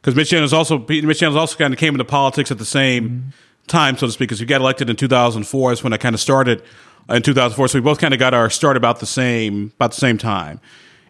[0.00, 3.32] because Mitch Daniels also Mitch Daniels also kind of came into politics at the same
[3.66, 4.28] time, so to speak.
[4.28, 5.70] Because he got elected in 2004.
[5.70, 6.62] That's when I kind of started
[7.10, 7.68] uh, in 2004.
[7.68, 10.60] So we both kind of got our start about the same about the same time.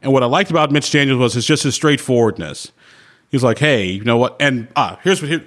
[0.02, 2.72] And what I liked about Mitch Daniels was his just his straightforwardness.
[3.30, 5.42] He was like, "Hey, you know what?" And ah, here's what he.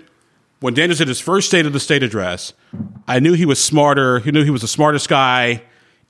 [0.62, 2.54] When Daniels did his first State of the State address,
[3.08, 4.20] I knew he was smarter.
[4.20, 5.64] He knew he was the smartest guy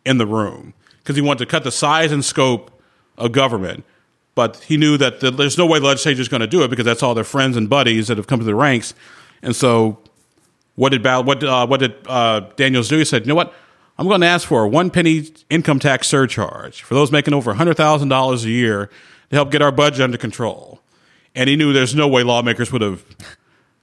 [0.06, 2.70] in the room because he wanted to cut the size and scope
[3.18, 3.86] of government.
[4.36, 6.70] But he knew that the, there's no way the legislature is going to do it
[6.70, 8.94] because that's all their friends and buddies that have come to the ranks.
[9.42, 10.00] And so,
[10.76, 12.98] what did Bal- what uh, what did uh, Daniels do?
[12.98, 13.54] He said, "You know what?
[13.98, 17.54] I'm going to ask for a one penny income tax surcharge for those making over
[17.54, 18.90] hundred thousand dollars a year
[19.30, 20.82] to help get our budget under control."
[21.36, 23.06] And he knew there's no way lawmakers would have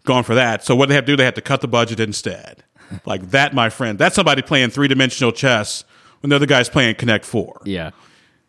[0.09, 0.65] gone for that.
[0.65, 1.17] So what they have to do?
[1.17, 2.65] They have to cut the budget instead.
[3.07, 3.99] Like that, my friend.
[3.99, 5.85] That's somebody playing three dimensional chess
[6.21, 7.61] when the other guy's playing Connect Four.
[7.65, 7.91] Yeah.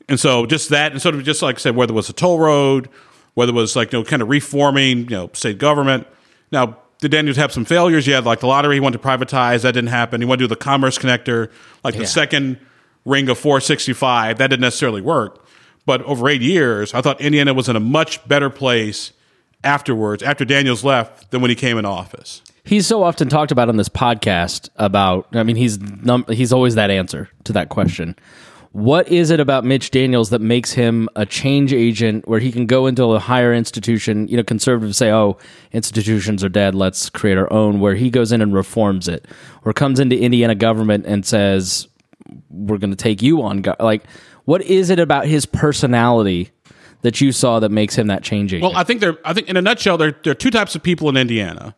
[0.07, 2.13] And so just that, and sort of just like I said, whether it was a
[2.13, 2.89] toll road,
[3.35, 6.07] whether it was like, you know, kind of reforming, you know, state government.
[6.51, 8.07] Now, did Daniels have some failures?
[8.07, 10.19] Yeah, like the lottery he wanted to privatize, that didn't happen.
[10.21, 11.51] He wanted to do the commerce connector,
[11.83, 12.01] like Yeah.
[12.01, 12.59] the second
[13.05, 15.45] ring of 465, that didn't necessarily work.
[15.85, 19.11] But over eight years, I thought Indiana was in a much better place
[19.63, 22.41] afterwards, after Daniels left, than when he came in office.
[22.63, 25.27] He's so often talked about on this podcast about.
[25.33, 28.15] I mean, he's num- he's always that answer to that question.
[28.71, 32.67] What is it about Mitch Daniels that makes him a change agent where he can
[32.67, 34.27] go into a higher institution?
[34.27, 35.39] You know, conservatives say, "Oh,
[35.71, 36.75] institutions are dead.
[36.75, 39.25] Let's create our own." Where he goes in and reforms it,
[39.65, 41.87] or comes into Indiana government and says,
[42.51, 44.03] "We're going to take you on." Like,
[44.45, 46.51] what is it about his personality
[47.01, 48.71] that you saw that makes him that change agent?
[48.71, 49.17] Well, I think there.
[49.25, 51.75] I think in a nutshell, there there are two types of people in Indiana,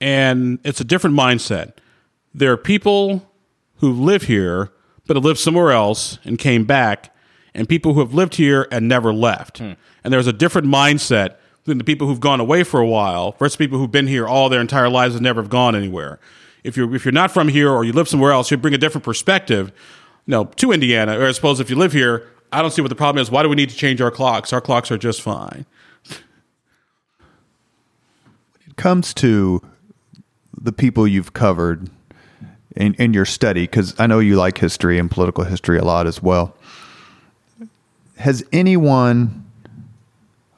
[0.00, 1.74] and it's a different mindset.
[2.34, 3.28] There are people
[3.76, 4.70] who live here
[5.06, 7.14] but have lived somewhere else and came back,
[7.54, 9.58] and people who have lived here and never left.
[9.58, 9.72] Hmm.
[10.04, 13.56] And there's a different mindset than the people who've gone away for a while versus
[13.56, 16.18] people who've been here all their entire lives and never have gone anywhere.
[16.64, 18.78] If you're if you're not from here or you live somewhere else, you bring a
[18.78, 19.68] different perspective,
[20.26, 21.18] you know, to Indiana.
[21.18, 23.30] Or I suppose if you live here, I don't see what the problem is.
[23.30, 24.52] Why do we need to change our clocks?
[24.52, 25.66] Our clocks are just fine.
[26.08, 26.18] When
[28.66, 29.62] it comes to
[30.60, 31.90] the people you've covered
[32.74, 36.06] in, in your study, because I know you like history and political history a lot
[36.06, 36.56] as well,
[38.16, 39.44] has anyone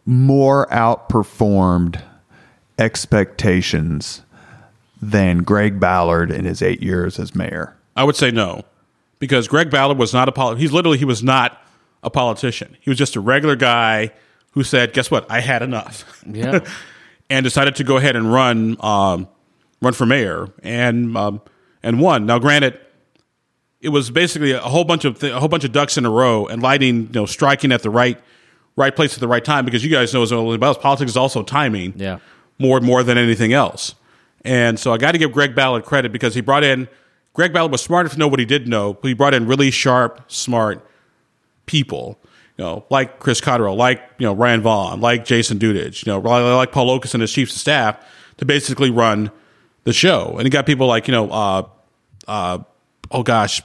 [0.07, 2.03] more outperformed
[2.79, 4.23] expectations
[5.03, 7.77] than Greg Ballard in his eight years as mayor?
[7.97, 8.65] I would say no,
[9.19, 11.60] because Greg Ballard was not a poli- he's literally he was not
[12.03, 12.77] a politician.
[12.81, 14.13] He was just a regular guy
[14.53, 15.31] who said, "Guess what?
[15.31, 16.61] I had enough." yeah.
[17.31, 19.29] and decided to go ahead and run um,
[19.81, 21.41] run for mayor and um,
[21.83, 22.27] and won.
[22.27, 22.79] Now, granted,
[23.81, 26.11] it was basically a whole bunch of th- a whole bunch of ducks in a
[26.11, 28.21] row and lighting, you know, striking at the right
[28.77, 31.17] right place at the right time because you guys know as well as politics is
[31.17, 31.95] also timing.
[31.97, 32.19] Yeah.
[32.59, 33.95] More more than anything else.
[34.43, 36.89] And so I got to give Greg Ballard credit because he brought in
[37.33, 38.95] Greg Ballard was smart enough to know what he did know.
[38.95, 40.87] But he brought in really sharp, smart
[41.71, 42.19] people.
[42.59, 46.19] You know, like Chris Cotterill, like you know Ryan Vaughn, like Jason Dudich, you know,
[46.21, 48.05] like Paul Okeson and his chiefs of staff
[48.37, 49.31] to basically run
[49.85, 50.35] the show.
[50.37, 51.67] And he got people like you know, uh,
[52.29, 52.59] uh,
[53.11, 53.63] oh gosh,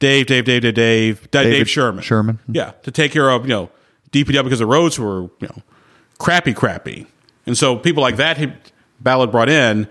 [0.00, 2.38] Dave, Dave, Dave, Dave, Dave, Dave, Sherman, Sherman.
[2.46, 3.70] yeah, to take care of you know
[4.12, 5.62] DPW because the roads were you know
[6.18, 7.06] crappy, crappy,
[7.46, 8.52] and so people like that he,
[9.00, 9.88] Ballard brought in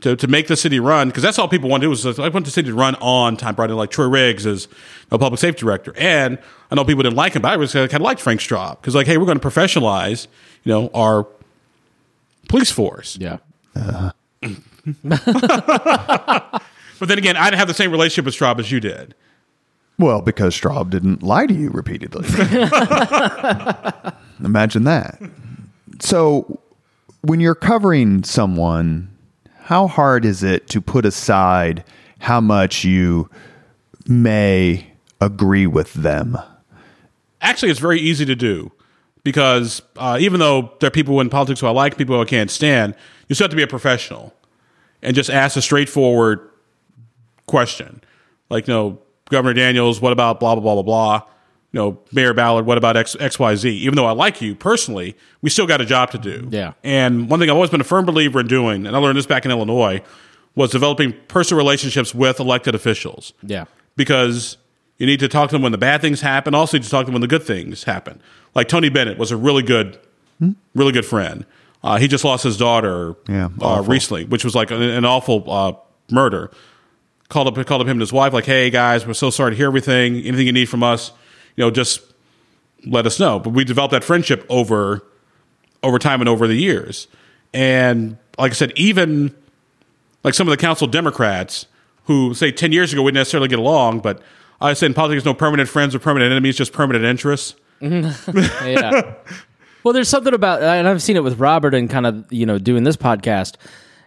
[0.00, 2.28] to, to make the city run because that's all people want to do is I
[2.28, 3.54] want the city to run on time.
[3.54, 4.68] Brought in like Troy Riggs as
[5.10, 6.38] a public safety director, and
[6.70, 8.94] I know people didn't like him, but I was kind of liked Frank Straub because
[8.94, 10.26] like, hey, we're going to professionalize
[10.64, 11.26] you know our
[12.48, 13.18] police force.
[13.20, 13.38] Yeah.
[13.74, 14.12] Uh-huh.
[16.98, 19.14] But then again, I didn't have the same relationship with Straub as you did.
[19.98, 22.26] Well, because Straub didn't lie to you repeatedly.
[24.44, 25.20] Imagine that.
[26.00, 26.60] So,
[27.22, 29.08] when you're covering someone,
[29.68, 31.84] how hard is it to put aside
[32.20, 33.28] how much you
[34.06, 34.90] may
[35.20, 36.38] agree with them?
[37.40, 38.70] actually it's very easy to do
[39.24, 42.24] because uh, even though there are people in politics who I like, people who I
[42.24, 42.94] can't stand,
[43.28, 44.32] you still have to be a professional
[45.02, 46.48] and just ask a straightforward
[47.46, 48.02] question,
[48.50, 48.98] like you know,
[49.30, 51.28] Governor Daniels, what about blah blah blah blah blah.
[51.72, 53.66] You know, Mayor Ballard, what about X, XYZ?
[53.66, 56.48] Even though I like you personally, we still got a job to do.
[56.50, 56.72] Yeah.
[56.82, 59.26] And one thing I've always been a firm believer in doing, and I learned this
[59.26, 60.00] back in Illinois,
[60.54, 63.66] was developing personal relationships with elected officials Yeah.
[63.96, 64.56] because
[64.96, 66.54] you need to talk to them when the bad things happen.
[66.54, 68.20] Also, you need to talk to them when the good things happen.
[68.54, 69.98] Like Tony Bennett was a really good,
[70.74, 71.44] really good friend.
[71.84, 75.44] Uh, he just lost his daughter Yeah, uh, recently, which was like an, an awful
[75.48, 75.72] uh,
[76.10, 76.50] murder.
[77.28, 79.56] Called up, called up him and his wife, like, "Hey guys, we're so sorry to
[79.56, 80.16] hear everything.
[80.16, 81.12] Anything you need from us,
[81.58, 82.00] you know, just
[82.86, 85.04] let us know." But we developed that friendship over
[85.82, 87.08] over time and over the years.
[87.52, 89.34] And like I said, even
[90.24, 91.66] like some of the council Democrats
[92.04, 94.20] who say 10 years ago we didn't necessarily get along, but
[94.60, 97.54] I said in politics, no permanent friends or permanent enemies, just permanent interests.
[97.80, 99.14] yeah.
[99.84, 102.58] Well, there's something about, and I've seen it with Robert and kind of, you know,
[102.58, 103.54] doing this podcast.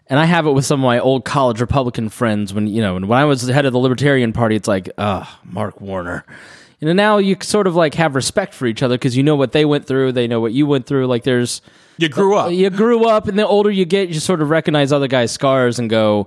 [0.07, 2.97] And I have it with some of my old college Republican friends when, you know,
[2.97, 6.25] and when I was the head of the Libertarian Party, it's like, uh, Mark Warner.
[6.81, 9.35] You know, now you sort of like have respect for each other because you know
[9.35, 11.05] what they went through, they know what you went through.
[11.07, 11.61] Like there's,
[11.97, 12.51] You grew up.
[12.51, 15.77] you grew up, and the older you get, you sort of recognize other guys' scars
[15.77, 16.25] and go,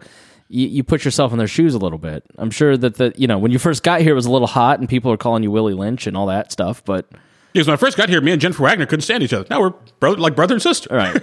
[0.49, 2.23] you, you put yourself in their shoes a little bit.
[2.39, 4.47] I'm sure that the, you know, when you first got here, it was a little
[4.47, 7.09] hot and people are calling you Willie Lynch and all that stuff, but
[7.53, 9.47] Because when I first got here, me and Jennifer Wagner couldn't stand each other.
[9.51, 10.89] Now we're brother, like brother and sister.
[10.93, 11.21] all right.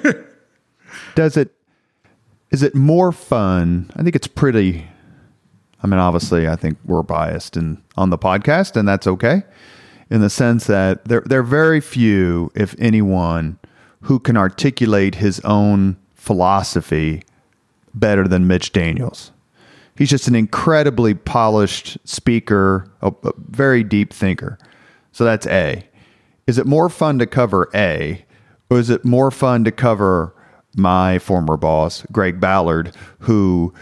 [1.15, 1.53] Does it
[2.49, 3.89] is it more fun?
[3.95, 4.85] I think it's pretty
[5.83, 9.43] I mean obviously I think we're biased in on the podcast and that's okay
[10.09, 13.57] in the sense that there there are very few if anyone
[14.01, 17.23] who can articulate his own philosophy
[17.93, 19.31] better than Mitch Daniels.
[19.97, 24.57] He's just an incredibly polished speaker, a, a very deep thinker.
[25.11, 25.87] So that's A.
[26.47, 28.25] Is it more fun to cover A,
[28.69, 30.33] or is it more fun to cover
[30.75, 33.73] my former boss, Greg Ballard, who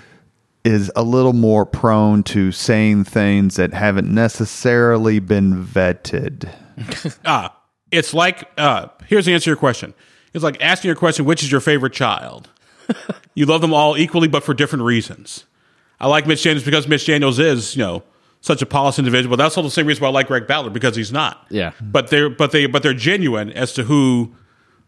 [0.70, 6.50] is a little more prone to saying things that haven't necessarily been vetted?
[7.26, 7.54] Ah,
[7.92, 9.94] it's like uh, here's the answer to your question.
[10.34, 12.48] It's like asking your question, which is your favorite child?
[13.34, 15.44] you love them all equally, but for different reasons.
[16.00, 18.04] I like Mitch Daniels because Mitch Daniels is, you know,
[18.40, 19.36] such a polished individual.
[19.36, 21.46] That's also the same reason why I like Greg Ballard because he's not.
[21.50, 21.74] Yeah.
[21.82, 24.34] But they're but they but they're genuine as to who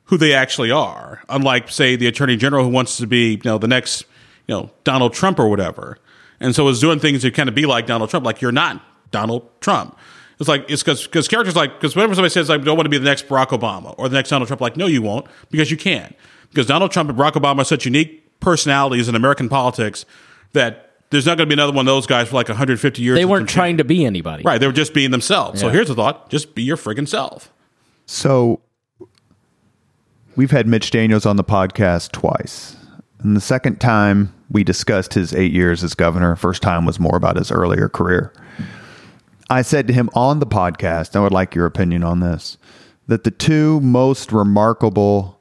[0.05, 1.23] who they actually are.
[1.29, 4.05] Unlike, say, the Attorney General who wants to be, you know, the next,
[4.51, 5.97] you know, Donald Trump or whatever,
[6.41, 8.25] and so is doing things to kind of be like Donald Trump.
[8.25, 9.97] Like you're not Donald Trump.
[10.41, 12.89] It's like it's because because characters like because whenever somebody says I don't want to
[12.89, 15.71] be the next Barack Obama or the next Donald Trump, like no, you won't because
[15.71, 16.13] you can't
[16.49, 20.05] because Donald Trump and Barack Obama are such unique personalities in American politics
[20.51, 23.17] that there's not going to be another one of those guys for like 150 years.
[23.17, 24.43] They weren't trying to be anybody.
[24.43, 25.61] Right, they were just being themselves.
[25.61, 27.53] So here's the thought: just be your friggin' self.
[28.05, 28.59] So
[30.35, 32.75] we've had Mitch Daniels on the podcast twice.
[33.23, 37.15] And the second time we discussed his eight years as governor, first time was more
[37.15, 38.33] about his earlier career.
[39.49, 42.57] I said to him on the podcast, I would like your opinion on this,
[43.07, 45.39] that the two most remarkable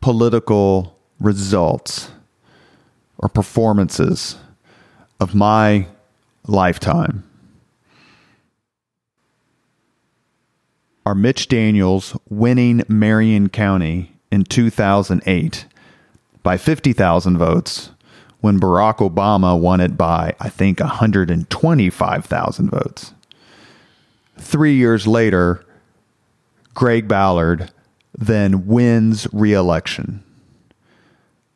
[0.00, 2.10] political results
[3.18, 4.36] or performances
[5.18, 5.86] of my
[6.46, 7.24] lifetime
[11.04, 15.66] are Mitch Daniels winning Marion County in 2008
[16.42, 17.90] by 50,000 votes
[18.40, 23.12] when Barack Obama won it by, I think, 125,000 votes.
[24.38, 25.64] Three years later,
[26.74, 27.70] Greg Ballard
[28.16, 30.24] then wins re election.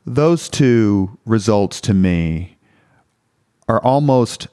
[0.07, 2.57] Those two results to me
[3.69, 4.49] are almost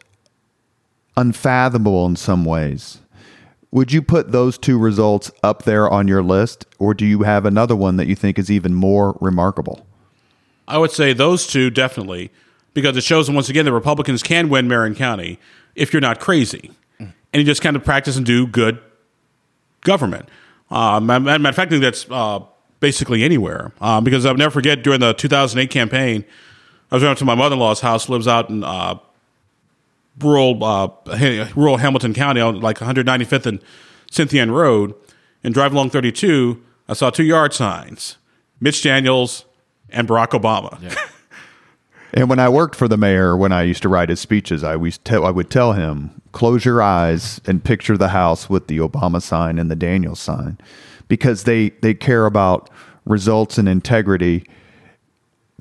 [1.18, 3.00] unfathomable in some ways.
[3.72, 7.46] Would you put those two results up there on your list, or do you have
[7.46, 9.86] another one that you think is even more remarkable?
[10.68, 12.32] I would say those two definitely,
[12.74, 15.40] because it shows once again that Republicans can win Marion County
[15.76, 16.72] if you're not crazy
[17.34, 18.80] and you just kind of practice and do good
[19.82, 20.28] government.
[20.70, 22.40] Um, matter of fact, I think that's uh,
[22.80, 23.74] basically anywhere.
[23.82, 26.26] Um, because I'll never forget during the 2008 campaign,
[26.92, 28.96] I was going to my mother in law's house, lives out in uh,
[30.20, 30.90] rural uh,
[31.56, 33.62] rural Hamilton County, on like 195th and
[34.12, 34.94] Cyntheanne Road,
[35.44, 36.62] and drive along 32.
[36.90, 38.18] I saw two yard signs:
[38.60, 39.46] Mitch Daniels
[39.92, 40.82] and Barack Obama.
[40.82, 40.96] Yeah.
[42.14, 44.74] and when I worked for the mayor, when I used to write his speeches, I
[44.74, 48.78] always tell, I would tell him, close your eyes and picture the house with the
[48.80, 50.58] Obama sign and the Daniels sign,
[51.08, 52.70] because they they care about
[53.06, 54.46] results and integrity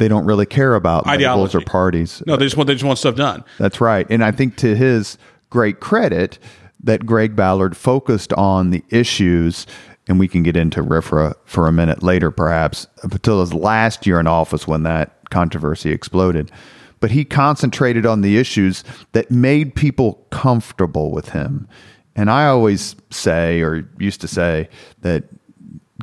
[0.00, 1.26] they don't really care about Ideology.
[1.28, 2.22] labels or parties.
[2.26, 3.44] No, they just want they just want stuff done.
[3.58, 4.06] That's right.
[4.08, 5.18] And I think to his
[5.50, 6.38] great credit
[6.82, 9.66] that Greg Ballard focused on the issues
[10.10, 14.18] and we can get into RFRA for a minute later perhaps until his last year
[14.18, 16.50] in office when that controversy exploded.
[16.98, 18.82] But he concentrated on the issues
[19.12, 21.68] that made people comfortable with him.
[22.16, 24.68] And I always say, or used to say,
[25.02, 25.24] that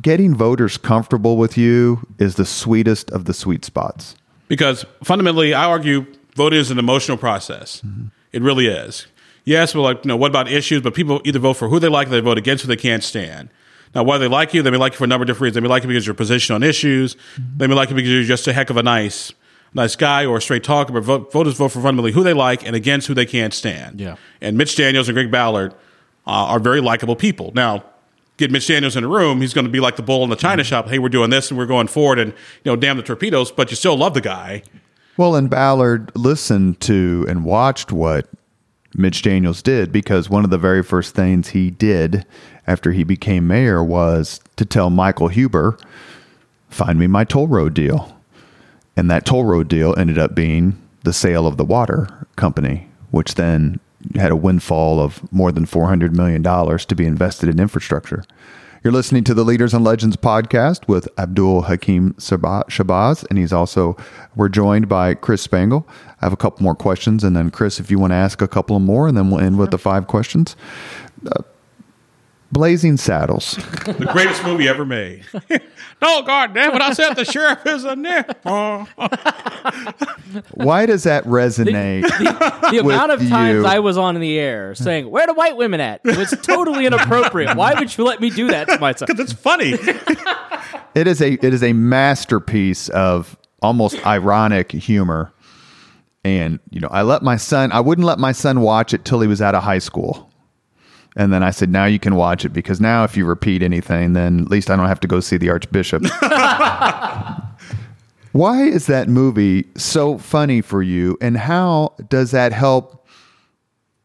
[0.02, 4.16] getting voters comfortable with you is the sweetest of the sweet spots.
[4.48, 7.82] Because fundamentally, I argue voting is an emotional process.
[7.82, 8.06] Mm-hmm.
[8.32, 9.06] It really is.
[9.44, 10.80] Yes, well, like, you know, what about issues?
[10.80, 13.04] But people either vote for who they like or they vote against who they can't
[13.04, 13.50] stand.
[13.94, 15.54] Now, why they like you, they may like you for a number of different reasons.
[15.54, 17.14] They may like you because your position on issues.
[17.14, 17.58] Mm-hmm.
[17.58, 19.32] They may like you because you're just a heck of a nice,
[19.74, 20.92] nice guy or a straight talker.
[20.92, 24.00] But vote, voters vote for fundamentally who they like and against who they can't stand.
[24.00, 24.16] Yeah.
[24.40, 25.72] And Mitch Daniels and Greg Ballard
[26.26, 27.52] uh, are very likable people.
[27.54, 27.84] Now,
[28.36, 30.36] get Mitch Daniels in a room, he's going to be like the bull in the
[30.36, 30.88] china shop.
[30.88, 33.50] Hey, we're doing this and we're going forward, and you know, damn the torpedoes.
[33.50, 34.62] But you still love the guy.
[35.16, 38.28] Well, and Ballard listened to and watched what
[38.94, 42.24] Mitch Daniels did because one of the very first things he did
[42.68, 45.76] after he became mayor was to tell Michael Huber,
[46.68, 48.16] "Find me my toll road deal,"
[48.96, 53.34] and that toll road deal ended up being the sale of the water company, which
[53.34, 53.80] then
[54.14, 58.24] had a windfall of more than $400 million to be invested in infrastructure.
[58.84, 63.96] You're listening to the Leaders and Legends podcast with Abdul Hakim Shabazz, and he's also,
[64.36, 65.86] we're joined by Chris Spangle.
[66.22, 68.46] I have a couple more questions, and then, Chris, if you want to ask a
[68.46, 70.54] couple more, and then we'll end with the five questions.
[71.26, 71.42] Uh,
[72.50, 73.56] Blazing Saddles.
[73.84, 75.22] the greatest movie ever made.
[76.00, 78.86] no, God damn it, I said the sheriff is a nipper.
[80.54, 82.02] Why does that resonate?
[82.02, 85.34] The, the, the amount of times I was on the air saying, Where are the
[85.34, 86.00] white women at?
[86.04, 87.54] It was totally inappropriate.
[87.54, 89.08] Why would you let me do that to myself?
[89.08, 89.72] Because it's funny.
[90.94, 95.34] it is a it is a masterpiece of almost ironic humor.
[96.24, 99.20] And, you know, I let my son I wouldn't let my son watch it till
[99.20, 100.27] he was out of high school
[101.18, 104.12] and then I said, now you can watch it because now if you repeat anything,
[104.12, 106.04] then at least I don't have to go see the Archbishop.
[108.32, 111.18] Why is that movie so funny for you?
[111.20, 113.04] And how does that help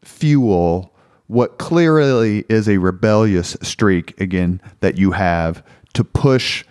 [0.02, 0.92] fuel
[1.28, 6.64] what clearly is a rebellious streak, again, that you have to push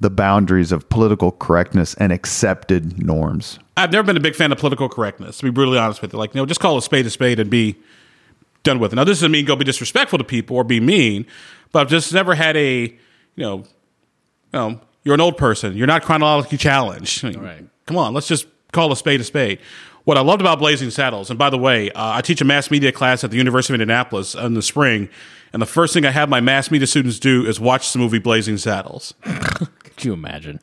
[0.00, 3.58] the boundaries of political correctness and accepted norms?
[3.78, 6.18] I've never been a big fan of political correctness, to be brutally honest with you.
[6.18, 7.76] Like, you know, just call a spade a spade and be
[8.62, 8.96] done with it.
[8.96, 11.26] Now, this doesn't mean go be disrespectful to people or be mean,
[11.72, 12.96] but I've just never had a, you
[13.36, 13.64] know, you
[14.52, 15.76] know, you're an old person.
[15.76, 17.24] You're not chronologically challenged.
[17.24, 17.64] right.
[17.86, 19.58] Come on, let's just call a spade a spade.
[20.04, 22.70] What I loved about Blazing Saddles, and by the way, uh, I teach a mass
[22.70, 25.08] media class at the University of Indianapolis in the spring,
[25.52, 28.18] and the first thing I have my mass media students do is watch the movie
[28.18, 29.12] Blazing Saddles.
[29.22, 30.60] Could you imagine?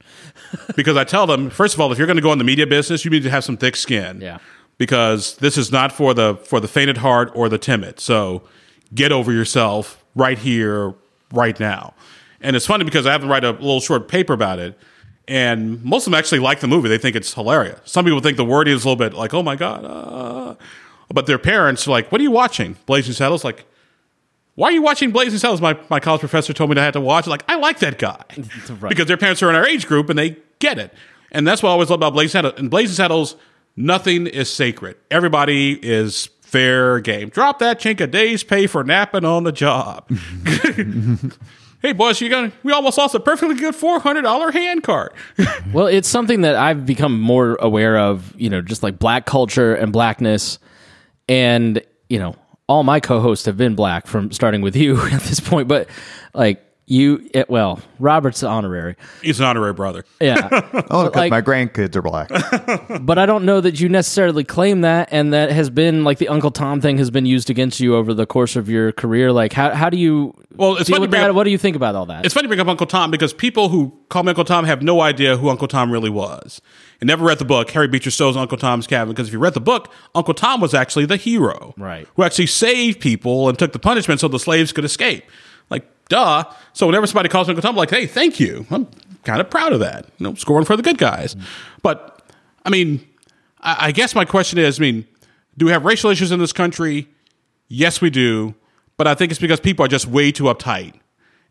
[0.75, 2.65] because I tell them, first of all, if you're going to go in the media
[2.65, 4.21] business, you need to have some thick skin.
[4.21, 4.39] Yeah
[4.77, 7.99] because this is not for the for the faint at heart or the timid.
[7.99, 8.43] So
[8.93, 10.93] get over yourself right here,
[11.31, 11.93] right now.
[12.41, 14.77] And it's funny because I have to write a little short paper about it.
[15.27, 16.87] And most of them actually like the movie.
[16.87, 17.79] They think it's hilarious.
[17.85, 19.83] Some people think the word is a little bit like, oh my God.
[19.85, 20.55] Uh.
[21.11, 22.77] But their parents are like, what are you watching?
[22.85, 23.43] Blazing Saddles?
[23.43, 23.65] Like,
[24.55, 25.61] why are you watching Blazing Saddles?
[25.61, 27.27] My, my college professor told me I had to watch.
[27.27, 28.23] Like, I like that guy.
[28.79, 28.89] right.
[28.89, 30.93] Because their parents are in our age group and they get it.
[31.31, 32.53] And that's what I always love about Blazing Saddles.
[32.59, 33.35] And Blazing Saddles–
[33.77, 34.95] Nothing is sacred.
[35.11, 37.29] Everybody is fair game.
[37.29, 40.09] Drop that chink of days pay for napping on the job.
[41.85, 45.13] Hey, boys, you got we almost lost a perfectly good four hundred dollar hand cart.
[45.71, 49.75] Well, it's something that I've become more aware of, you know, just like black culture
[49.75, 50.57] and blackness.
[51.29, 52.35] And, you know,
[52.67, 55.67] all my co hosts have been black from starting with you at this point.
[55.67, 55.87] But,
[56.33, 58.95] like, you, it, well, Robert's honorary.
[59.23, 60.05] He's an honorary brother.
[60.21, 60.49] Yeah.
[60.87, 62.29] Oh, because like- my grandkids are black.
[63.01, 65.09] but I don't know that you necessarily claim that.
[65.11, 68.13] And that has been, like, the Uncle Tom thing has been used against you over
[68.13, 69.31] the course of your career.
[69.31, 71.29] Like, how, how do you Well, it's funny bring that?
[71.31, 72.23] up- what do you think about all that?
[72.25, 74.81] It's funny to bring up Uncle Tom because people who call me Uncle Tom have
[74.83, 76.61] no idea who Uncle Tom really was.
[77.01, 79.53] And never read the book, Harriet Beecher Stowe's Uncle Tom's Cabin, because if you read
[79.55, 81.73] the book, Uncle Tom was actually the hero.
[81.77, 82.07] Right.
[82.15, 85.23] Who actually saved people and took the punishment so the slaves could escape.
[85.69, 86.43] Like, duh.
[86.73, 88.65] So whenever somebody calls me Uncle Tom, I'm like, hey, thank you.
[88.71, 88.87] I'm
[89.23, 90.05] kind of proud of that.
[90.17, 91.35] You know, scoring for the good guys.
[91.81, 92.21] But,
[92.65, 93.07] I mean,
[93.61, 95.07] I, I guess my question is, I mean,
[95.57, 97.07] do we have racial issues in this country?
[97.67, 98.55] Yes, we do.
[98.97, 100.93] But I think it's because people are just way too uptight.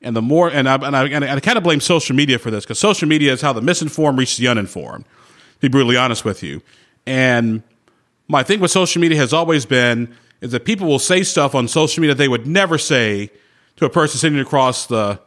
[0.00, 2.50] And the more, and I, and I, and I kind of blame social media for
[2.50, 5.05] this because social media is how the misinformed reach the uninformed.
[5.05, 6.62] To be brutally honest with you.
[7.07, 7.62] And
[8.28, 11.68] my thing with social media has always been is that people will say stuff on
[11.68, 13.30] social media they would never say
[13.76, 15.20] to a person sitting across the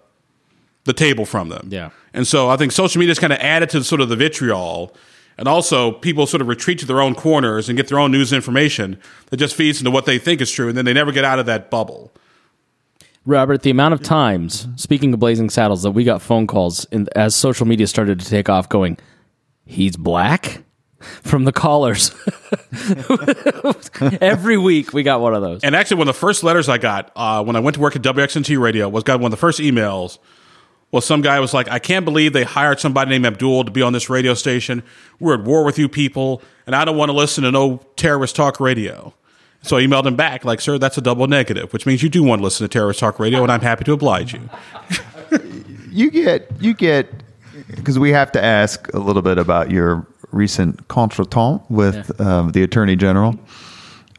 [0.86, 1.68] the table from them.
[1.70, 1.90] Yeah.
[2.14, 4.96] And so I think social media is kind of added to sort of the vitriol.
[5.38, 8.34] And also, people sort of retreat to their own corners and get their own news
[8.34, 11.24] information that just feeds into what they think is true, and then they never get
[11.24, 12.12] out of that bubble.
[13.24, 17.08] Robert, the amount of times, speaking of Blazing Saddles, that we got phone calls in,
[17.16, 18.98] as social media started to take off going,
[19.66, 20.64] he's black?
[21.00, 22.12] From the callers.
[24.22, 25.64] Every week we got one of those.
[25.64, 27.96] And actually, one of the first letters I got uh, when I went to work
[27.96, 30.18] at WXNT Radio was got one of the first emails.
[30.92, 33.82] Well, some guy was like, "I can't believe they hired somebody named Abdul to be
[33.82, 34.82] on this radio station.
[35.20, 38.36] We're at war with you people, and I don't want to listen to no terrorist
[38.36, 39.14] talk radio."
[39.62, 42.24] So I emailed him back, like, "Sir, that's a double negative, which means you do
[42.24, 44.50] want to listen to terrorist talk radio, and I'm happy to oblige you."
[45.92, 47.12] you get you get
[47.76, 50.06] because we have to ask a little bit about your
[50.38, 53.38] recent contretemps with um, the attorney general.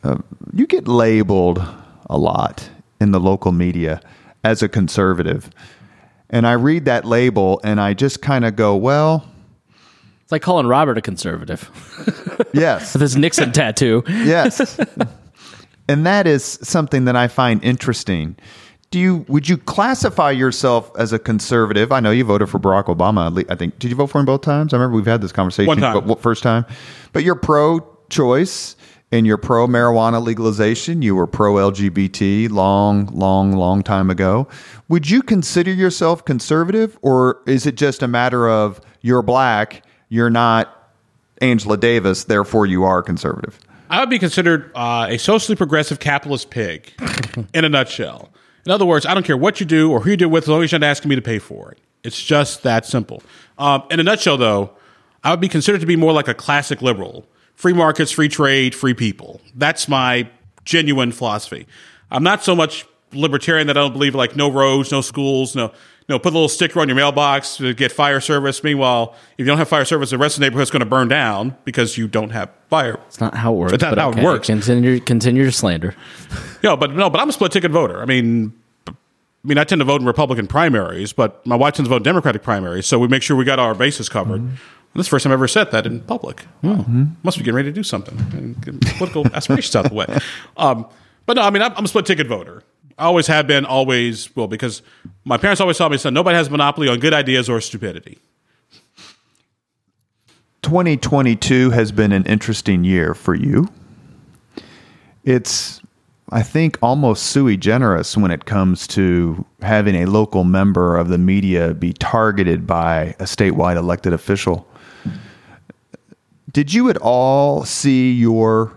[0.04, 0.18] Uh,
[0.52, 1.62] you get labeled
[2.10, 2.68] a lot
[3.00, 4.00] in the local media
[4.44, 5.50] as a conservative,
[6.30, 9.24] and I read that label and I just kind of go, well,
[10.22, 11.70] It's like calling Robert a conservative
[12.52, 14.02] yes, with his Nixon tattoo.
[14.06, 14.78] yes,
[15.88, 18.36] and that is something that I find interesting.
[18.90, 21.92] Do you would you classify yourself as a conservative?
[21.92, 23.44] I know you voted for Barack Obama.
[23.50, 24.72] I think did you vote for him both times?
[24.72, 25.66] I remember we've had this conversation.
[25.66, 25.92] One time.
[25.92, 26.64] but what first time?
[27.12, 28.76] But you're pro-choice
[29.12, 31.02] and you're pro marijuana legalization.
[31.02, 34.48] You were pro LGBT long, long, long time ago.
[34.88, 40.30] Would you consider yourself conservative, or is it just a matter of you're black, you're
[40.30, 40.90] not
[41.40, 43.58] Angela Davis, therefore you are conservative?
[43.90, 46.92] I would be considered uh, a socially progressive capitalist pig,
[47.54, 48.30] in a nutshell.
[48.68, 50.44] In other words, I don't care what you do or who you do it with,
[50.44, 51.78] as long as you're not asking me to pay for it.
[52.04, 53.22] It's just that simple.
[53.56, 54.72] Um, in a nutshell, though,
[55.24, 58.74] I would be considered to be more like a classic liberal: free markets, free trade,
[58.74, 59.40] free people.
[59.54, 60.28] That's my
[60.66, 61.66] genuine philosophy.
[62.10, 65.72] I'm not so much libertarian that I don't believe like no roads, no schools, no
[66.08, 68.64] no put a little sticker on your mailbox to get fire service.
[68.64, 71.08] Meanwhile, if you don't have fire service, the rest of the neighborhood's going to burn
[71.08, 72.98] down because you don't have fire.
[73.06, 73.72] It's not how it works.
[73.74, 74.46] It's not how it works.
[74.46, 75.94] Continue, continue to slander.
[76.62, 78.00] Yeah, but no, but I'm a split ticket voter.
[78.00, 78.52] I mean,
[78.88, 78.92] I
[79.44, 82.02] mean, I tend to vote in Republican primaries, but my wife tends to vote in
[82.04, 84.40] Democratic primaries, so we make sure we got our bases covered.
[84.40, 84.54] Mm-hmm.
[84.94, 86.44] This is the first time I ever said that in public.
[86.62, 86.84] Wow,
[87.22, 90.06] must be getting ready to do something and political aspirations out of the way.
[90.56, 90.86] Um,
[91.26, 92.62] but no, I mean, I'm, I'm a split ticket voter.
[92.98, 94.82] Always have been, always will, because
[95.24, 98.18] my parents always taught me, son, nobody has monopoly on good ideas or stupidity.
[100.62, 103.68] 2022 has been an interesting year for you.
[105.24, 105.80] It's,
[106.30, 111.18] I think, almost sui generis when it comes to having a local member of the
[111.18, 114.66] media be targeted by a statewide elected official.
[116.50, 118.76] Did you at all see your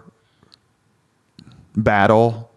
[1.75, 2.51] battle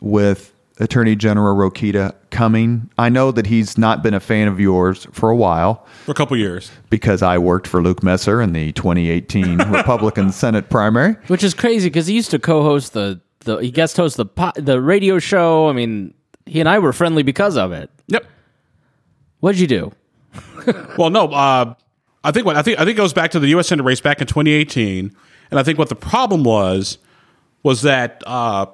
[0.00, 2.90] with Attorney General Rokita coming?
[2.98, 6.14] I know that he's not been a fan of yours for a while For a
[6.14, 6.70] couple years.
[6.90, 11.14] because I worked for Luke Messer in the 2018 Republican Senate primary.
[11.28, 14.52] Which is crazy because he used to co-host the, the he guest host the po-
[14.56, 15.68] the radio show.
[15.68, 16.14] I mean,
[16.46, 17.90] he and I were friendly because of it.
[18.08, 18.24] Yep.
[19.40, 19.92] What'd you do?
[20.98, 21.74] Well, no, uh,
[22.24, 23.68] I think what I think I think it goes back to the U.S.
[23.68, 25.14] Senate race back in 2018,
[25.50, 26.98] and I think what the problem was
[27.62, 28.66] was that uh,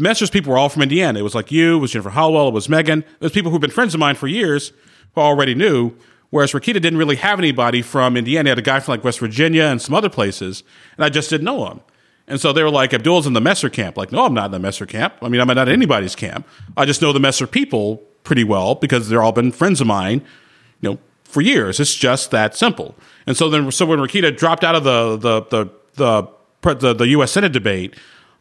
[0.00, 1.18] Messer's people were all from Indiana.
[1.18, 3.70] It was like you, it was Jennifer Hallowell, it was Megan, was people who've been
[3.70, 4.72] friends of mine for years
[5.14, 5.92] who I already knew.
[6.30, 8.46] Whereas Rokita didn't really have anybody from Indiana.
[8.46, 10.62] He had a guy from like West Virginia and some other places,
[10.96, 11.80] and I just didn't know him.
[12.28, 13.96] And so they were like, Abdul's in the Messer camp.
[13.96, 15.14] Like, no, I'm not in the Messer camp.
[15.20, 16.46] I mean, I'm not in anybody's camp.
[16.76, 20.22] I just know the Messer people pretty well because they're all been friends of mine,
[20.80, 21.80] you know, for years.
[21.80, 22.94] It's just that simple.
[23.26, 25.70] And so then, so when Rokita dropped out of the the the
[26.62, 27.32] the the, the U.S.
[27.32, 27.96] Senate debate,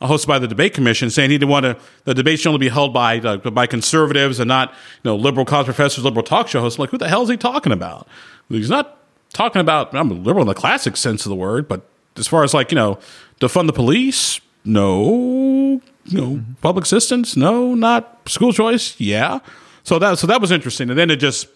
[0.07, 2.69] hosted by the debate commission, saying he didn't want to the debate should only be
[2.69, 6.61] held by uh, by conservatives and not you know liberal college professors, liberal talk show
[6.61, 6.79] hosts.
[6.79, 8.07] Like, who the hell is he talking about?
[8.47, 8.97] He's not
[9.33, 9.93] talking about.
[9.93, 11.87] I'm a liberal in the classic sense of the word, but
[12.17, 12.99] as far as like you know,
[13.39, 15.81] defund the police, no.
[16.05, 17.75] You know, public assistance, no.
[17.75, 19.39] Not school choice, yeah.
[19.83, 21.47] So that so that was interesting, and then it just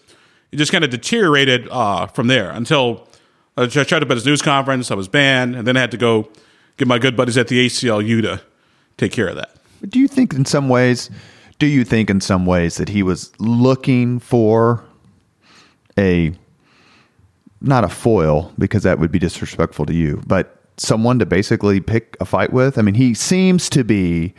[0.52, 3.08] it just kind of deteriorated uh, from there until
[3.56, 4.90] I tried to at his news conference.
[4.90, 6.28] I was banned, and then I had to go
[6.76, 8.40] get my good buddies at the ACLU to
[8.96, 9.56] take care of that.
[9.88, 11.10] Do you think, in some ways,
[11.58, 14.84] do you think in some ways that he was looking for
[15.98, 16.32] a
[17.60, 22.16] not a foil because that would be disrespectful to you, but someone to basically pick
[22.20, 22.78] a fight with?
[22.78, 24.34] I mean, he seems to be,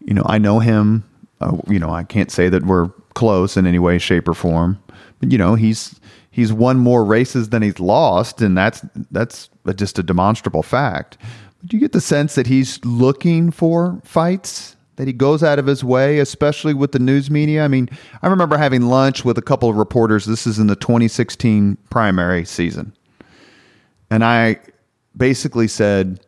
[0.00, 1.04] you know, I know him.
[1.40, 4.78] Uh, you know, I can't say that we're close in any way, shape, or form,
[5.20, 5.98] but you know, he's
[6.30, 11.16] he's won more races than he's lost, and that's that's just a demonstrable fact.
[11.64, 14.76] Do you get the sense that he's looking for fights?
[14.96, 17.64] That he goes out of his way, especially with the news media.
[17.64, 17.88] I mean,
[18.20, 20.26] I remember having lunch with a couple of reporters.
[20.26, 22.92] This is in the 2016 primary season.
[24.10, 24.58] And I
[25.16, 26.20] basically said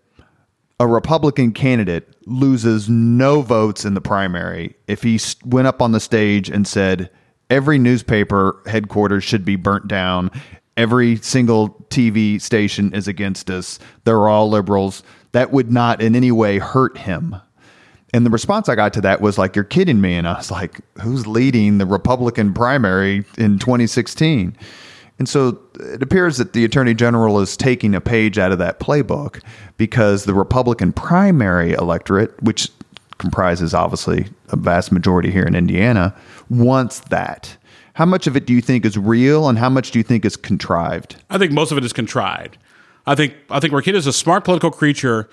[0.80, 6.00] a Republican candidate loses no votes in the primary if he went up on the
[6.00, 7.10] stage and said,
[7.50, 10.30] every newspaper headquarters should be burnt down.
[10.76, 13.78] Every single TV station is against us.
[14.04, 15.02] They're all liberals.
[15.32, 17.36] That would not in any way hurt him.
[18.14, 20.50] And the response I got to that was like, "You're kidding me!" And I was
[20.50, 24.54] like, "Who's leading the Republican primary in 2016?"
[25.18, 28.80] And so it appears that the attorney general is taking a page out of that
[28.80, 29.40] playbook
[29.76, 32.70] because the Republican primary electorate, which
[33.18, 36.14] comprises obviously a vast majority here in Indiana,
[36.50, 37.56] wants that.
[37.94, 40.24] How much of it do you think is real and how much do you think
[40.24, 41.16] is contrived?
[41.30, 42.58] I think most of it is contrived.
[43.06, 45.28] I think I think Rokita is a smart political creature.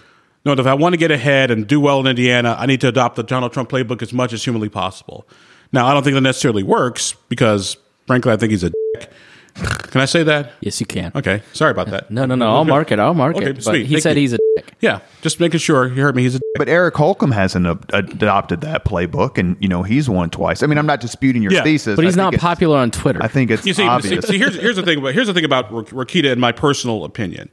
[0.46, 2.88] No, if I want to get ahead and do well in Indiana, I need to
[2.88, 5.28] adopt the Donald Trump playbook as much as humanly possible.
[5.72, 9.12] Now, I don't think that necessarily works because, frankly, I think he's a dick.
[9.60, 10.54] Can I say that?
[10.62, 11.12] Yes, you can.
[11.16, 12.12] Okay, sorry about that.
[12.12, 12.50] No, no, no.
[12.56, 13.00] I'll mark it.
[13.00, 13.56] I'll mark Okay, it.
[13.56, 13.86] But sweet.
[13.88, 14.22] he Thank said you.
[14.22, 14.74] he's a dick.
[14.82, 16.24] Yeah, just making sure you heard me.
[16.24, 16.44] He's a dick.
[16.58, 20.62] But Eric Holcomb hasn't ad- adopted that playbook and you know he's won twice.
[20.64, 21.96] I mean, I'm not disputing your Yeah, thesis.
[21.96, 23.22] But he's I think not it's- popular on Twitter.
[23.24, 24.26] I think it's You see, see, obvious.
[24.28, 27.04] see, here's here's the thing about here's the thing about Rak- Rokita in my personal
[27.04, 27.50] opinion.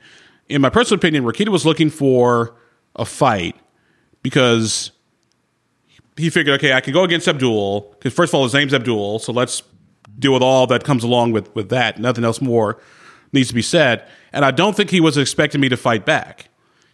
[0.48, 2.54] In my personal opinion, Rokita was looking for
[2.94, 3.56] a fight
[4.22, 4.92] because
[6.16, 9.18] he figured, okay, I can go against Abdul because first of all, his name's Abdul,
[9.18, 9.62] so let's
[10.18, 11.98] deal with all that comes along with with that.
[11.98, 12.80] Nothing else more
[13.32, 14.06] needs to be said.
[14.32, 16.48] And I don't think he was expecting me to fight back.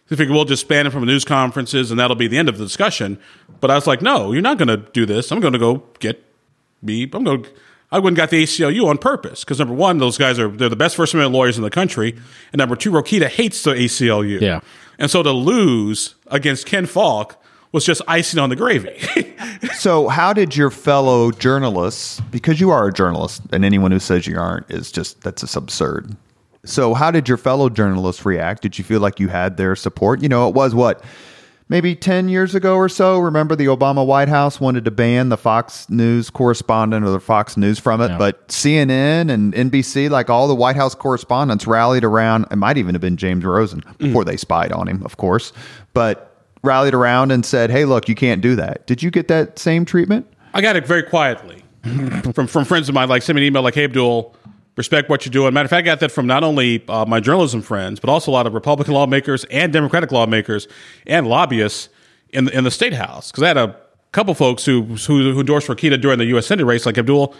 [0.09, 2.57] He figured we'll just ban him from news conferences and that'll be the end of
[2.57, 3.17] the discussion.
[3.61, 5.31] But I was like, no, you're not going to do this.
[5.31, 6.23] I'm going to go get
[6.81, 7.09] me.
[7.13, 7.45] I'm going.
[7.91, 10.67] I went and got the ACLU on purpose because number one, those guys are they're
[10.67, 12.17] the best First Amendment lawyers in the country,
[12.51, 14.41] and number two, Rokita hates the ACLU.
[14.41, 14.61] Yeah.
[14.97, 17.41] and so to lose against Ken Falk
[17.73, 18.97] was just icing on the gravy.
[19.75, 24.27] So, how did your fellow journalists, because you are a journalist, and anyone who says
[24.27, 26.15] you aren't is just that's just absurd.
[26.65, 28.61] So, how did your fellow journalists react?
[28.61, 30.21] Did you feel like you had their support?
[30.21, 31.03] You know, it was what
[31.69, 33.19] maybe 10 years ago or so.
[33.19, 37.57] Remember, the Obama White House wanted to ban the Fox News correspondent or the Fox
[37.57, 38.17] News from it, Yeah.
[38.17, 42.47] but CNN and NBC, like all the White House correspondents, rallied around.
[42.51, 43.97] It might even have been James Rosen mm.
[43.97, 45.53] before they spied on him, of course,
[45.93, 46.32] but
[46.63, 49.85] rallied around and said, "Hey, look, you can't do that." Did you get that same
[49.85, 50.25] treatment?
[50.53, 51.63] I got it very quietly
[52.33, 53.09] from from friends of mine.
[53.09, 54.35] Like send me an email like, "Hey Abdul,
[54.77, 57.19] respect what you're doing." Matter of fact, I got that from not only uh, my
[57.19, 60.67] journalism friends, but also a lot of Republican lawmakers and Democratic lawmakers
[61.05, 61.89] and lobbyists
[62.29, 63.31] in the, in the state house.
[63.31, 63.75] Because I had a
[64.11, 66.47] couple folks who who, who endorsed Rokita during the U.S.
[66.47, 67.35] Senate race, like Abdul,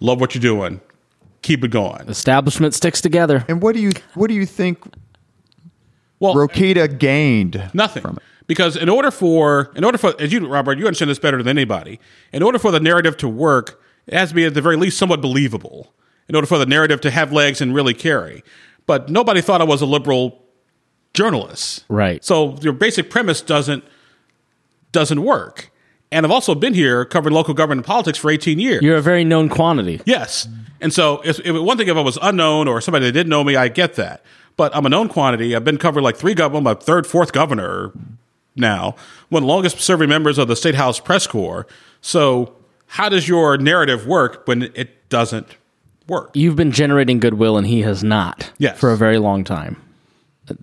[0.00, 0.80] love what you're doing,
[1.42, 2.08] keep it going.
[2.08, 3.44] Establishment sticks together.
[3.48, 4.78] And what do you what do you think
[6.20, 8.02] Well, Rokita gained Nothing.
[8.02, 8.22] from it?
[8.52, 11.56] Because in order for in order for as you Robert, you understand this better than
[11.56, 11.98] anybody.
[12.34, 14.98] In order for the narrative to work, it has to be at the very least
[14.98, 15.94] somewhat believable.
[16.28, 18.44] In order for the narrative to have legs and really carry.
[18.84, 20.44] But nobody thought I was a liberal
[21.14, 21.86] journalist.
[21.88, 22.22] Right.
[22.22, 23.84] So your basic premise doesn't
[24.92, 25.70] doesn't work.
[26.10, 28.82] And I've also been here covering local government politics for 18 years.
[28.82, 30.02] You're a very known quantity.
[30.04, 30.46] Yes.
[30.78, 33.42] And so, if, if one thing, if I was unknown or somebody that didn't know
[33.42, 34.22] me, I get that.
[34.58, 35.56] But I'm a known quantity.
[35.56, 37.92] I've been covered like three government, my third, fourth governor
[38.56, 38.94] now,
[39.28, 41.66] one of the longest serving members of the State House Press Corps.
[42.00, 42.54] So,
[42.86, 45.46] how does your narrative work when it doesn't
[46.08, 46.30] work?
[46.34, 48.78] You've been generating goodwill and he has not Yes.
[48.78, 49.80] for a very long time.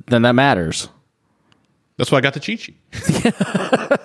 [0.07, 0.89] Then that matters.
[1.97, 2.77] That's why I got the cheat sheet.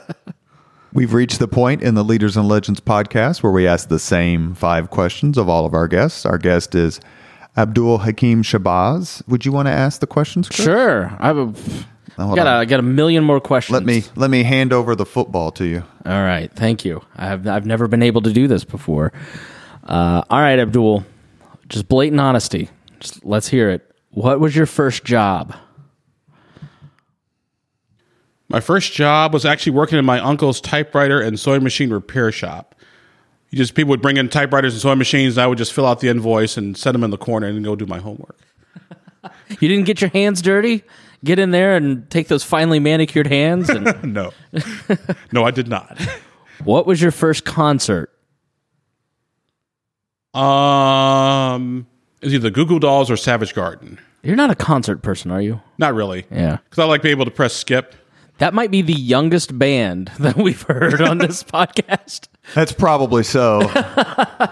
[0.92, 4.54] We've reached the point in the Leaders and Legends podcast where we ask the same
[4.54, 6.24] five questions of all of our guests.
[6.24, 7.00] Our guest is
[7.56, 9.26] Abdul Hakim Shabazz.
[9.28, 10.48] Would you want to ask the questions?
[10.48, 10.64] Chris?
[10.64, 11.16] Sure.
[11.18, 11.52] I have a,
[12.16, 12.56] hold got, a, on.
[12.56, 13.74] I got a million more questions.
[13.74, 15.84] Let me let me hand over the football to you.
[16.06, 16.50] All right.
[16.52, 17.02] Thank you.
[17.16, 19.12] I've, I've never been able to do this before.
[19.82, 21.04] Uh, all right, Abdul.
[21.68, 22.68] Just blatant honesty.
[23.00, 23.90] Just let's hear it.
[24.10, 25.54] What was your first job?
[28.48, 32.74] My first job was actually working in my uncle's typewriter and sewing machine repair shop.
[33.48, 35.86] He just people would bring in typewriters and sewing machines, and I would just fill
[35.86, 38.38] out the invoice and set them in the corner and go do my homework.
[39.60, 40.82] You didn't get your hands dirty?
[41.24, 43.68] Get in there and take those finely manicured hands?
[43.70, 44.30] And No,
[45.32, 45.98] no, I did not.
[46.64, 48.10] what was your first concert?
[50.34, 51.86] Um,
[52.20, 53.98] it was either Goo Goo Dolls or Savage Garden.
[54.22, 55.60] You're not a concert person, are you?
[55.78, 56.26] Not really.
[56.30, 56.58] Yeah.
[56.64, 57.94] because I like being able to press skip.
[58.38, 62.26] That might be the youngest band that we've heard on this podcast.
[62.54, 63.60] That's probably so.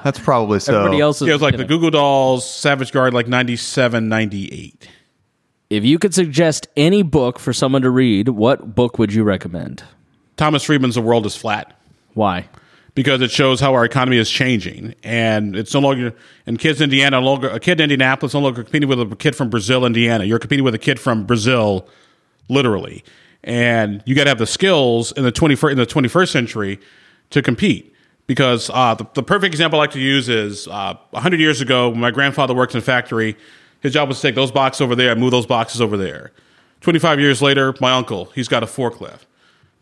[0.04, 0.76] That's probably so.
[0.78, 1.26] Everybody else is.
[1.26, 1.68] Yeah, it was like you the know.
[1.68, 4.88] Goo Goo Dolls, Savage Garden, like 97, 98.
[5.72, 9.82] If you could suggest any book for someone to read, what book would you recommend?
[10.36, 11.78] Thomas Friedman's The World is Flat.
[12.14, 12.48] Why?
[12.94, 16.14] because it shows how our economy is changing, and it's no longer.
[16.46, 19.16] And kids in Indiana, no longer a kid in Indianapolis, no longer competing with a
[19.16, 20.24] kid from Brazil, Indiana.
[20.24, 21.88] You're competing with a kid from Brazil,
[22.48, 23.02] literally,
[23.42, 26.78] and you got to have the skills in the twenty in the twenty first century
[27.30, 27.88] to compete.
[28.26, 31.92] Because uh, the, the perfect example I like to use is uh, hundred years ago,
[31.94, 33.36] my grandfather worked in a factory.
[33.82, 36.32] His job was to take those boxes over there and move those boxes over there.
[36.80, 39.20] Twenty five years later, my uncle he's got a forklift.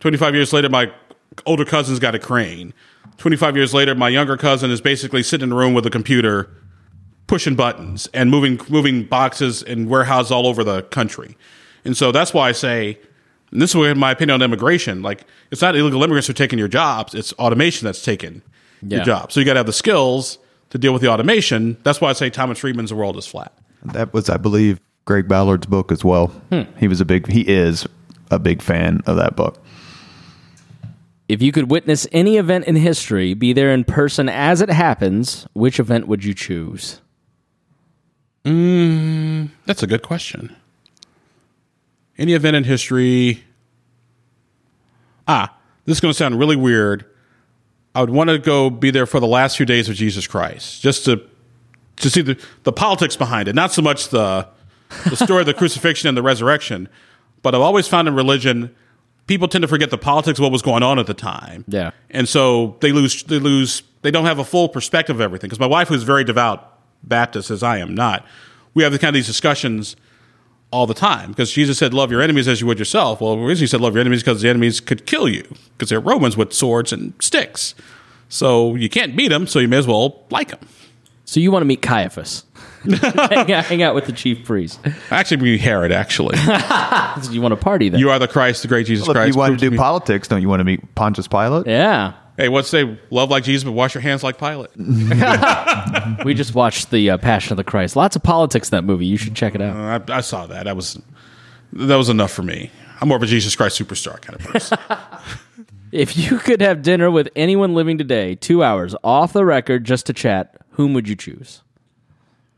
[0.00, 0.90] 25 years later, my
[1.44, 2.72] older cousin's got a crane.
[3.18, 6.48] 25 years later, my younger cousin is basically sitting in a room with a computer,
[7.26, 11.36] pushing buttons and moving moving boxes and warehouses all over the country.
[11.84, 12.98] And so that's why I say,
[13.52, 15.02] and this is my opinion on immigration.
[15.02, 18.40] Like, it's not illegal immigrants who are taking your jobs; it's automation that's taking
[18.82, 18.96] Yeah.
[18.96, 19.32] your job.
[19.32, 20.38] So you got to have the skills
[20.70, 21.76] to deal with the automation.
[21.82, 23.52] That's why I say Thomas Friedman's "The World Is Flat."
[23.82, 26.32] That was, I believe, Greg Ballard's book as well.
[26.78, 27.26] He was a big.
[27.26, 27.86] He is
[28.30, 29.62] a big fan of that book.
[31.28, 35.46] If you could witness any event in history, be there in person as it happens,
[35.52, 37.00] which event would you choose?
[38.42, 40.56] That's a good question.
[42.18, 43.44] Any event in history?
[45.28, 47.04] Ah, this is going to sound really weird.
[47.94, 50.82] I would want to go be there for the last few days of Jesus Christ,
[50.82, 51.22] just to
[52.00, 54.48] to see the, the politics behind it, not so much the
[55.08, 56.88] the story of the crucifixion and the resurrection.
[57.42, 58.74] But I've always found in religion,
[59.26, 61.64] people tend to forget the politics of what was going on at the time.
[61.68, 61.92] Yeah.
[62.10, 65.48] and so they lose they lose they don't have a full perspective of everything.
[65.48, 68.26] Because my wife, who's very devout Baptist, as I am not,
[68.74, 69.96] we have the kind of these discussions
[70.72, 73.42] all the time because Jesus said, "Love your enemies as you would yourself." Well, the
[73.42, 75.44] reason he said, "Love your enemies," because the enemies could kill you
[75.76, 77.74] because they're Romans with swords and sticks.
[78.28, 80.60] So you can't beat them, so you may as well like them.
[81.30, 82.42] So you want to meet Caiaphas?
[82.82, 84.80] hang, out, hang out with the chief priest.
[85.12, 85.92] Actually, be Herod.
[85.92, 86.36] Actually,
[87.30, 88.00] You want to party then?
[88.00, 89.34] you are the Christ, the great Jesus Well, if Christ.
[89.34, 91.68] you want to do me- politics, don't you want to meet Pontius Pilate?
[91.68, 92.14] yeah.
[92.36, 92.98] hey, what's say?
[93.10, 94.70] Love like Jesus, but wash your hands like Pilate.
[96.24, 97.94] We just watched the uh, Passion of the Christ.
[97.94, 99.06] Lots of politics in that movie.
[99.06, 100.10] You should check it out.
[100.10, 100.64] I, I saw that.
[100.64, 101.00] That was
[101.74, 102.72] that was enough for me.
[103.00, 104.78] I'm more of a Jesus Christ superstar kind of person.
[105.92, 110.06] If you could have dinner with anyone living today, two hours off the record just
[110.06, 111.60] to chat, whom would you choose?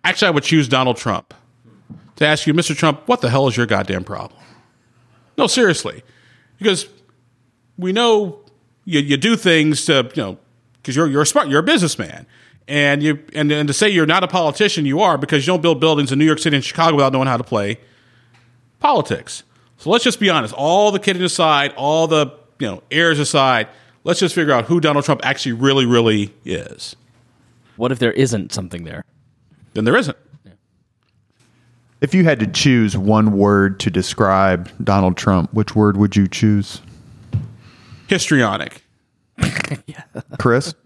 [0.05, 1.35] Actually, I would choose Donald Trump
[2.17, 2.77] to ask you, Mr.
[2.77, 4.41] Trump, what the hell is your goddamn problem?
[5.37, 6.05] No, seriously,
[6.59, 6.89] because
[7.77, 8.41] we know
[8.85, 10.39] you, you do things to you know
[10.77, 12.27] because you're you're smart, you're a businessman,
[12.69, 15.63] and you and and to say you're not a politician, you are because you don't
[15.63, 17.79] build buildings in New York City and Chicago without knowing how to play
[18.79, 19.43] politics.
[19.79, 20.55] So let's just be honest.
[20.55, 22.27] All the kidding aside, all the
[22.59, 23.69] you know airs aside,
[24.05, 26.95] let's just figure out who Donald Trump actually really really is.
[27.83, 29.05] What if there isn't something there?
[29.75, 30.17] Then there isn't.
[32.01, 36.29] If you had to choose one word to describe Donald Trump, which word would you
[36.29, 36.81] choose?
[38.07, 38.85] Histrionic.
[40.39, 40.77] Chris?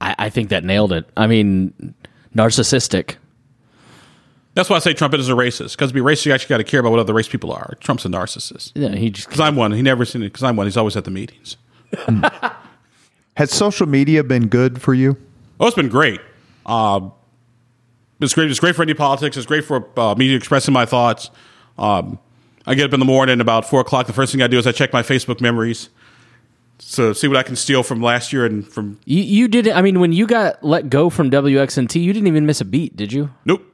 [0.00, 1.10] I, I think that nailed it.
[1.16, 1.92] I mean,
[2.36, 3.16] narcissistic.
[4.54, 5.72] That's why I say Trump is a racist.
[5.72, 7.74] Because to be racist, you actually got to care about what other race people are.
[7.80, 8.70] Trump's a narcissist.
[8.76, 9.72] Yeah, he just Because I'm one.
[9.72, 10.26] He never seen it.
[10.26, 10.68] Because I'm one.
[10.68, 11.56] He's always at the meetings.
[13.34, 15.16] Has social media been good for you?
[15.60, 16.20] Oh, it's been great.
[16.66, 17.12] Um,
[18.20, 18.50] it's great.
[18.50, 19.36] It's great for Indy Politics.
[19.36, 21.30] It's great for uh, me expressing my thoughts.
[21.78, 22.18] Um,
[22.66, 24.06] I get up in the morning about four o'clock.
[24.06, 25.88] The first thing I do is I check my Facebook memories
[26.92, 29.00] to see what I can steal from last year and from.
[29.04, 29.66] you, you did.
[29.68, 32.64] It I mean, when you got let go from WXNT, you didn't even miss a
[32.64, 33.30] beat, did you?
[33.44, 33.64] Nope.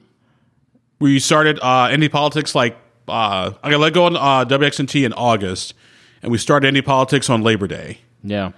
[0.99, 5.13] We started uh, Indy Politics like uh, I got let go on uh, WXNT in
[5.13, 5.73] August,
[6.21, 8.51] and we started Indy Politics on Labor Day Yeah.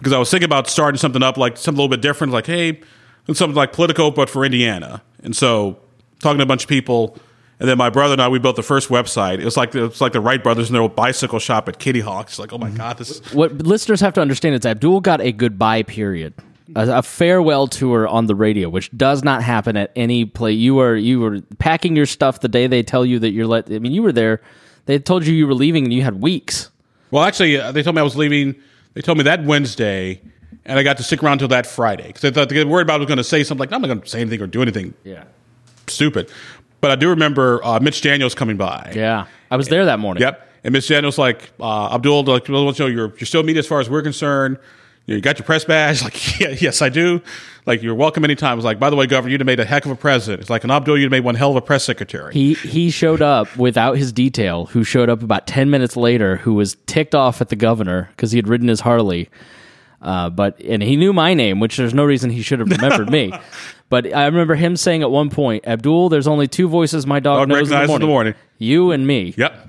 [0.00, 2.46] Because I was thinking about starting something up like something a little bit different, like
[2.46, 2.80] hey,
[3.26, 5.02] something like Politico, but for Indiana.
[5.22, 5.78] And so
[6.20, 7.18] talking to a bunch of people,
[7.58, 9.40] and then my brother and I we built the first website.
[9.40, 11.68] It was like the, it was like the Wright brothers in their old bicycle shop
[11.68, 12.28] at Kitty Hawk.
[12.28, 15.20] It's like oh my god, this is What listeners have to understand is Abdul got
[15.20, 16.32] a goodbye period.
[16.74, 20.56] A, a farewell tour on the radio, which does not happen at any place.
[20.56, 23.70] You were you were packing your stuff the day they tell you that you're let.
[23.70, 24.40] I mean, you were there.
[24.86, 26.70] They told you you were leaving, and you had weeks.
[27.10, 28.54] Well, actually, uh, they told me I was leaving.
[28.94, 30.20] They told me that Wednesday,
[30.64, 32.82] and I got to stick around till that Friday because I thought they were worried
[32.82, 34.46] about I was going to say something like, I'm not going to say anything or
[34.46, 35.24] do anything Yeah,
[35.86, 36.30] stupid.
[36.80, 38.92] But I do remember uh, Mitch Daniels coming by.
[38.94, 39.26] yeah.
[39.50, 40.22] I was there that morning.
[40.22, 40.48] Yep.
[40.64, 43.66] And Mitch Daniels like, uh, Abdul, like, you to know you're, you're still media as
[43.66, 44.58] far as we're concerned.
[45.06, 46.02] You, know, you got your press badge?
[46.04, 47.20] Like, yeah, yes, I do.
[47.66, 48.58] Like, you're welcome anytime.
[48.58, 50.40] It's like, by the way, Governor, you'd have made a heck of a president.
[50.40, 52.32] It's like, an Abdul, you'd have made one hell of a press secretary.
[52.32, 54.66] He he showed up without his detail.
[54.66, 56.36] Who showed up about ten minutes later?
[56.36, 59.28] Who was ticked off at the governor because he had ridden his Harley.
[60.02, 63.10] Uh, but and he knew my name, which there's no reason he should have remembered
[63.10, 63.32] me.
[63.90, 67.40] But I remember him saying at one point, "Abdul, there's only two voices my dog,
[67.40, 68.34] Dog knows in the, in the morning.
[68.56, 69.68] You and me." yep.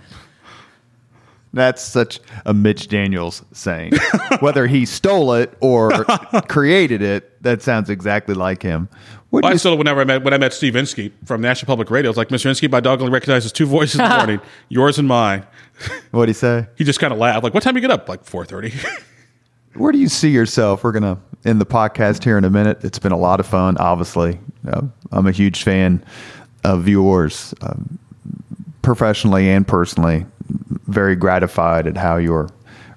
[1.53, 3.93] That's such a Mitch Daniels saying.
[4.39, 5.91] Whether he stole it or
[6.47, 8.87] created it, that sounds exactly like him.
[9.31, 12.09] Well, I still, whenever I met, when I met Steve Inskeep from National Public Radio,
[12.09, 12.47] I was like, Mr.
[12.47, 15.45] Inskeep, my dog only recognizes two voices in the morning, yours and mine.
[16.11, 16.67] what do he say?
[16.77, 17.43] He just kind of laughed.
[17.43, 18.09] Like, what time do you get up?
[18.09, 19.03] Like 4.30.
[19.75, 20.83] Where do you see yourself?
[20.83, 22.83] We're gonna end the podcast here in a minute.
[22.83, 23.77] It's been a lot of fun.
[23.77, 24.37] Obviously,
[24.67, 24.81] uh,
[25.13, 26.03] I'm a huge fan
[26.65, 27.97] of yours, um,
[28.81, 30.25] professionally and personally.
[30.87, 32.49] Very gratified at how your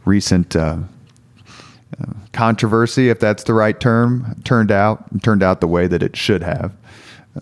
[0.05, 0.78] recent uh,
[2.01, 6.16] uh, controversy, if that's the right term, turned out turned out the way that it
[6.16, 6.72] should have.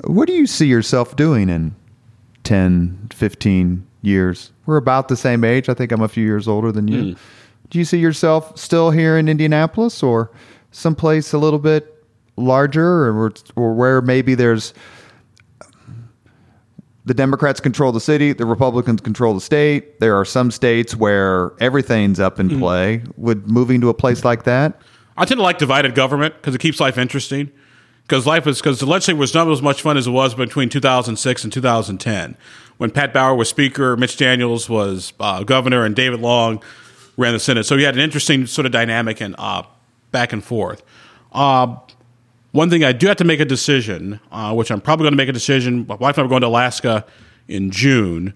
[0.05, 1.75] What do you see yourself doing in
[2.45, 4.51] 10, 15 years?
[4.67, 5.69] We're about the same age.
[5.69, 7.17] I think I'm a few years older than you.
[7.71, 10.31] Do you see yourself still here in Indianapolis or
[10.73, 12.05] someplace a little bit
[12.37, 14.75] larger or, or where maybe there's
[17.05, 19.99] the Democrats control the city, the Republicans control the state.
[20.01, 23.03] There are some states where everything's up in play.
[23.17, 24.81] Would moving to a place like that?
[25.17, 27.51] I tend to like divided government because it keeps life interesting.
[28.03, 30.69] Because life is because the legislature was not as much fun as it was between
[30.69, 32.37] 2006 and 2010,
[32.79, 36.63] when Pat Bauer was Speaker, Mitch Daniels was uh, Governor, and David Long
[37.17, 37.65] ran the Senate.
[37.65, 39.63] So you had an interesting sort of dynamic and uh,
[40.11, 40.83] back and forth.
[41.33, 41.77] Uh,
[42.53, 45.17] one thing I do have to make a decision, uh, which I'm probably going to
[45.17, 45.87] make a decision.
[45.87, 47.05] My wife and I are going to Alaska
[47.49, 48.35] in June,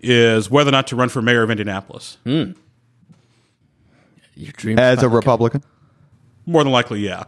[0.00, 2.16] is whether or not to run for mayor of Indianapolis.
[2.24, 2.52] Your
[4.56, 5.62] dream As a Republican?
[6.46, 7.24] More than likely, yeah.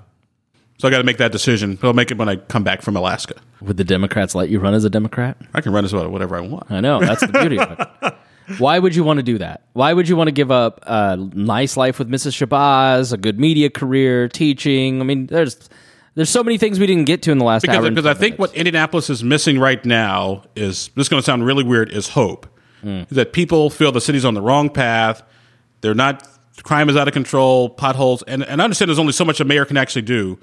[0.79, 1.77] So I got to make that decision.
[1.77, 3.35] But I'll make it when I come back from Alaska.
[3.61, 5.37] Would the Democrats let you run as a Democrat?
[5.55, 6.71] I can run as well whatever I want.
[6.71, 8.15] I know that's the beauty of it.
[8.59, 9.63] Why would you want to do that?
[9.75, 12.45] Why would you want to give up a nice life with Mrs.
[12.45, 15.01] Shabazz, a good media career, teaching?
[15.01, 15.69] I mean, there's
[16.15, 17.89] there's so many things we didn't get to in the last Because, hour.
[17.91, 18.55] because I 10 think what.
[18.55, 22.47] Indianapolis is missing right now is this is going to sound really weird is hope.
[22.85, 25.23] Is that people feel the city's on the wrong path.
[25.83, 26.27] They're not
[26.65, 29.45] crime is out of control, potholes, and, and I understand there's only so much a
[29.45, 30.39] mayor can actually do.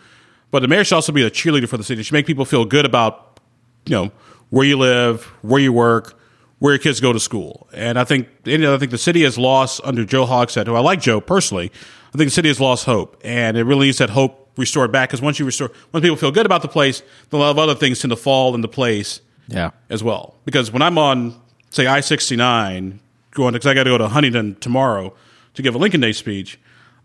[0.52, 2.02] But the mayor should also be a cheerleader for the city.
[2.02, 3.40] She should make people feel good about
[3.86, 4.12] you know
[4.50, 6.18] where you live, where you work,
[6.60, 7.68] where your kids go to school.
[7.74, 11.02] And I think I think the city has lost under Joe Hogsett, who I like
[11.02, 11.72] Joe personally.
[12.14, 15.10] I think the city has lost hope, and it really needs that hope restored back.
[15.10, 17.76] Because once you restore, once people feel good about the place, a lot of other
[17.76, 20.36] things tend to fall into place yeah, as well.
[20.46, 21.40] Because when I'm on,
[21.72, 23.00] say, I 69,
[23.32, 25.16] going, because I got to go to Huntington tomorrow
[25.56, 26.60] to give a Lincoln Day speech,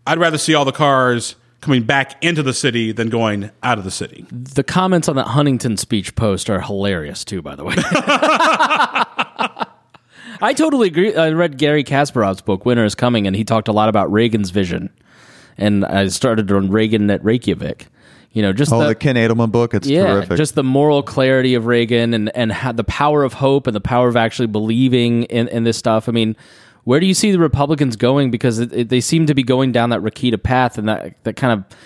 [0.05, 3.83] I'd rather see all the cars coming back into the city than going out of
[3.83, 4.27] the city.
[4.31, 7.41] the comments on that Huntington speech post are hilarious too.
[7.41, 7.73] By the way,
[10.41, 11.15] I totally agree.
[11.15, 14.51] I read Garry Kasparov's book "Winter Is Coming," and he talked a lot about Reagan's
[14.51, 14.91] vision.
[15.57, 17.87] And I started on Reagan at Reykjavik.
[18.31, 19.73] You know, just Oh, the, the Ken Adelman book.
[19.73, 20.35] It's yeah, terrific.
[20.37, 23.79] just the moral clarity of Reagan and and how, the power of hope and the
[23.81, 26.09] power of actually believing in, in this stuff.
[26.09, 26.35] I mean,
[26.83, 28.31] where do you see the Republicans going?
[28.31, 31.37] Because it, it, they seem to be going down that Rokita path, and that that
[31.37, 31.77] kind of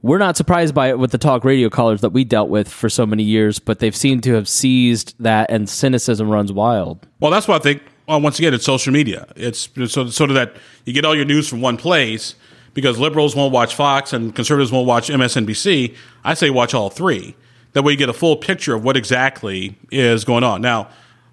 [0.00, 2.88] we're not surprised by it with the talk radio callers that we dealt with for
[2.88, 7.04] so many years, but they've seemed to have seized that, and cynicism runs wild.
[7.18, 7.82] Well, that's why I think.
[8.06, 9.26] Well, once again, it's social media.
[9.34, 10.54] It's, it's sort of- sort of that
[10.86, 12.36] you get all your news from one place
[12.78, 15.96] because liberals won't watch Fox and conservatives won't watch MSNBC.
[16.22, 17.34] I say watch all three.
[17.72, 20.62] That way, you get a full picture of what exactly is going on.
[20.62, 20.88] Now,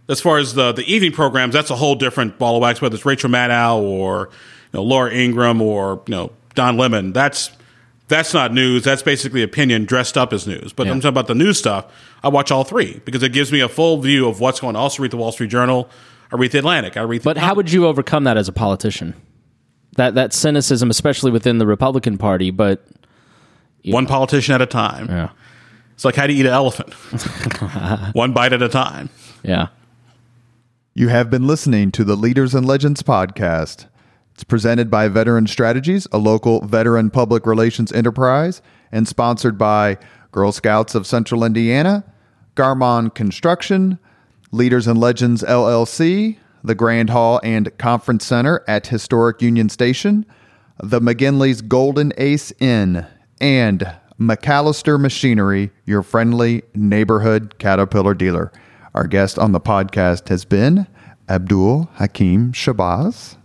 [0.09, 2.81] as far as the the evening programs, that's a whole different ball of wax.
[2.81, 4.29] Whether it's Rachel Maddow or
[4.73, 7.51] you know, Laura Ingraham or you know Don Lemon, that's
[8.07, 8.83] that's not news.
[8.83, 10.73] That's basically opinion dressed up as news.
[10.73, 11.85] But I'm talking about the news stuff.
[12.23, 14.79] I watch all three because it gives me a full view of what's going on.
[14.79, 15.89] I also read the Wall Street Journal.
[16.31, 16.97] I read the Atlantic.
[16.97, 17.21] I read.
[17.21, 19.13] The, But how would you overcome that as a politician?
[19.95, 22.51] That that cynicism, especially within the Republican Party.
[22.51, 22.85] But
[23.85, 25.07] One politician at a time.
[25.07, 25.29] yeah,
[25.93, 26.93] It's like how do you eat an elephant?
[28.15, 29.09] One bite at a time.
[29.43, 29.67] yeah.
[30.97, 33.87] You have been listening to the Leaders and Legends podcast.
[34.33, 38.61] It's presented by Veteran Strategies, a local veteran public relations enterprise,
[38.93, 39.97] and sponsored by
[40.31, 42.05] Girl Scouts of Central Indiana,
[42.55, 43.99] Garmong Construction,
[44.51, 50.25] Leaders and Legends LLC, the Grand Hall and Conference Center at Historic Union Station,
[50.81, 53.05] the McGinley's Golden Ace Inn,
[53.39, 58.51] and MacAllister Machinery, your friendly neighborhood Caterpillar dealer.
[58.93, 60.87] Our guest on the podcast has been
[61.29, 63.35] Abdul Hakim Shabazz.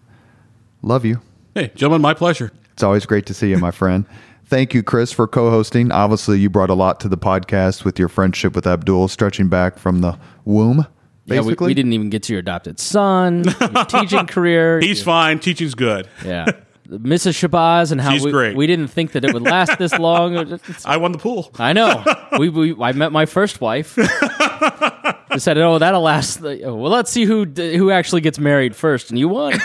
[0.82, 1.20] Love you.
[1.54, 2.52] Hey, gentlemen, my pleasure.
[2.72, 4.06] It's always great to see you, my friend.
[4.46, 5.92] Thank you, Chris, for co hosting.
[5.92, 9.78] Obviously, you brought a lot to the podcast with your friendship with Abdul, stretching back
[9.78, 10.86] from the womb,
[11.30, 14.80] Yeah, we, we didn't even get to your adopted son, your teaching career.
[14.80, 15.38] He's fine.
[15.38, 16.08] Teaching's good.
[16.24, 16.46] yeah,
[16.88, 17.48] Mrs.
[17.48, 18.56] Shabazz, and how She's we, great.
[18.56, 20.58] we didn't think that it would last this long.
[20.84, 21.50] I won the pool.
[21.58, 22.04] I know.
[22.38, 23.94] We, we I met my first wife.
[23.98, 28.74] I said, "Oh, that'll last." the- oh, Well, let's see who who actually gets married
[28.76, 29.58] first, and you won.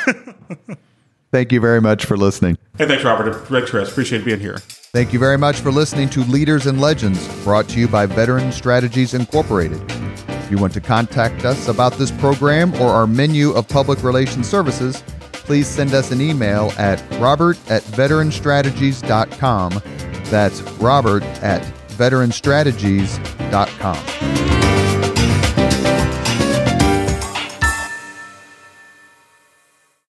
[1.31, 2.57] Thank you very much for listening.
[2.77, 3.47] Hey, thanks, Robert.
[3.47, 3.91] Thanks, Chris.
[3.91, 4.57] Appreciate being here.
[4.59, 8.51] Thank you very much for listening to Leaders and Legends, brought to you by Veteran
[8.51, 9.81] Strategies Incorporated.
[10.45, 14.47] If you want to contact us about this program or our menu of public relations
[14.47, 19.81] services, please send us an email at robert at veteranstrategies.com.
[20.25, 24.54] That's robert at veteranstrategies.com.